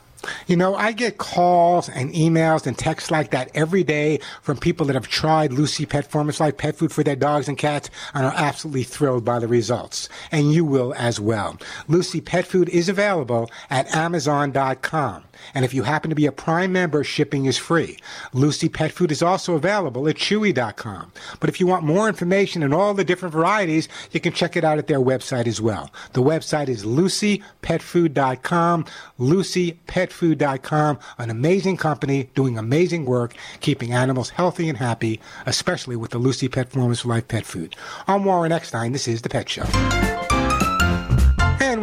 [0.47, 4.86] You know, I get calls and emails and texts like that every day from people
[4.88, 8.26] that have tried Lucy Pet Formulas like pet food for their dogs and cats and
[8.26, 10.09] are absolutely thrilled by the results.
[10.32, 11.57] And you will as well.
[11.88, 15.24] Lucy Pet Food is available at Amazon.com.
[15.53, 17.97] And if you happen to be a Prime member, shipping is free.
[18.34, 21.11] Lucy Pet Food is also available at Chewy.com.
[21.39, 24.63] But if you want more information and all the different varieties, you can check it
[24.63, 25.91] out at their website as well.
[26.13, 28.86] The website is LucyPetFood.com.
[29.19, 30.99] LucyPetFood.com.
[31.17, 36.47] An amazing company doing amazing work, keeping animals healthy and happy, especially with the Lucy
[36.47, 37.75] Pet Formulas for Life pet food.
[38.07, 38.91] I'm Warren Eckstein.
[38.91, 40.32] This is The Pet Show.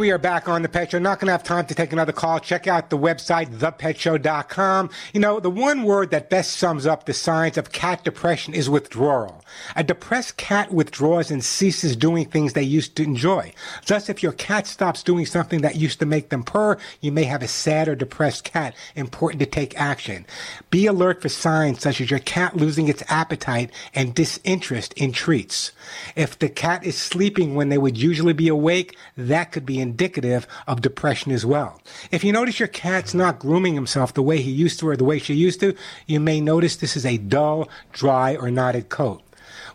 [0.01, 0.97] We are back on the Pet Show.
[0.97, 2.39] Not going to have time to take another call.
[2.39, 4.89] Check out the website, thepetshow.com.
[5.13, 8.67] You know, the one word that best sums up the signs of cat depression is
[8.67, 9.45] withdrawal.
[9.75, 13.53] A depressed cat withdraws and ceases doing things they used to enjoy.
[13.85, 17.25] Thus, if your cat stops doing something that used to make them purr, you may
[17.25, 18.73] have a sad or depressed cat.
[18.95, 20.25] Important to take action.
[20.71, 25.73] Be alert for signs such as your cat losing its appetite and disinterest in treats.
[26.15, 30.47] If the cat is sleeping when they would usually be awake, that could be indicative
[30.67, 31.81] of depression as well.
[32.11, 35.03] If you notice your cat's not grooming himself the way he used to or the
[35.03, 35.75] way she used to,
[36.07, 39.21] you may notice this is a dull, dry, or knotted coat.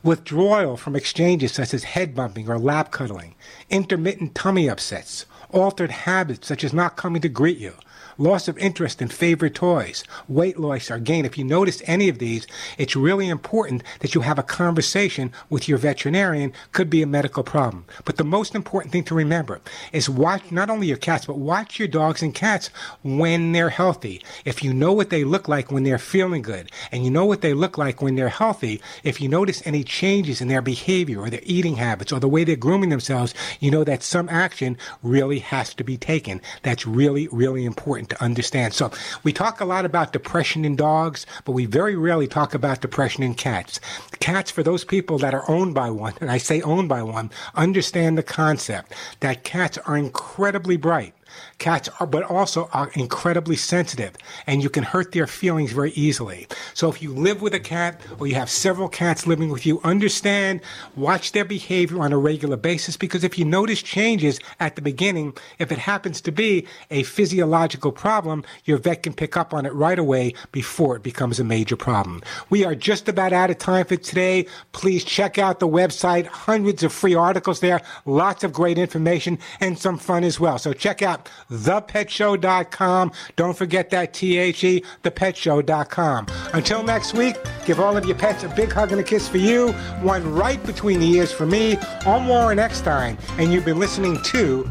[0.02, 3.34] Withdrawal from exchanges such as head bumping or lap cuddling,
[3.68, 7.74] intermittent tummy upsets, altered habits such as not coming to greet you,
[8.18, 11.24] loss of interest in favorite toys, weight loss or gain.
[11.24, 12.46] If you notice any of these,
[12.78, 16.52] it's really important that you have a conversation with your veterinarian.
[16.72, 17.84] Could be a medical problem.
[18.04, 19.60] But the most important thing to remember
[19.92, 22.70] is watch not only your cats, but watch your dogs and cats
[23.02, 24.22] when they're healthy.
[24.44, 27.40] If you know what they look like when they're feeling good, and you know what
[27.40, 31.30] they look like when they're healthy, if you notice any changes in their behavior or
[31.30, 35.38] their eating habits or the way they're grooming themselves, you know that some action really
[35.38, 36.40] has to be taken.
[36.62, 37.64] That's really, really
[38.06, 38.74] important to understand.
[38.74, 38.90] So
[39.24, 43.22] we talk a lot about depression in dogs, but we very rarely talk about depression
[43.22, 43.80] in cats.
[44.20, 47.30] Cats, for those people that are owned by one, and I say owned by one,
[47.54, 51.14] understand the concept that cats are incredibly bright.
[51.58, 54.12] Cats are, but also are incredibly sensitive,
[54.46, 56.46] and you can hurt their feelings very easily.
[56.74, 59.80] So if you live with a cat or you have several cats living with you,
[59.82, 60.60] understand,
[60.96, 65.34] watch their behavior on a regular basis, because if you notice changes at the beginning,
[65.58, 69.72] if it happens to be a physiological problem, your vet can pick up on it
[69.72, 72.22] right away before it becomes a major problem.
[72.50, 74.46] We are just about out of time for today.
[74.72, 79.78] Please check out the website, hundreds of free articles there, lots of great information, and
[79.78, 80.58] some fun as well.
[80.58, 83.12] So check out thepetshow.com.
[83.36, 86.26] Don't forget that T-H-E, thepetshow.com.
[86.52, 89.38] Until next week, give all of your pets a big hug and a kiss for
[89.38, 91.76] you, one right between the ears for me.
[92.06, 94.68] I'm Warren Eckstein, and you've been listening to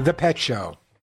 [0.00, 0.76] The Pet Show.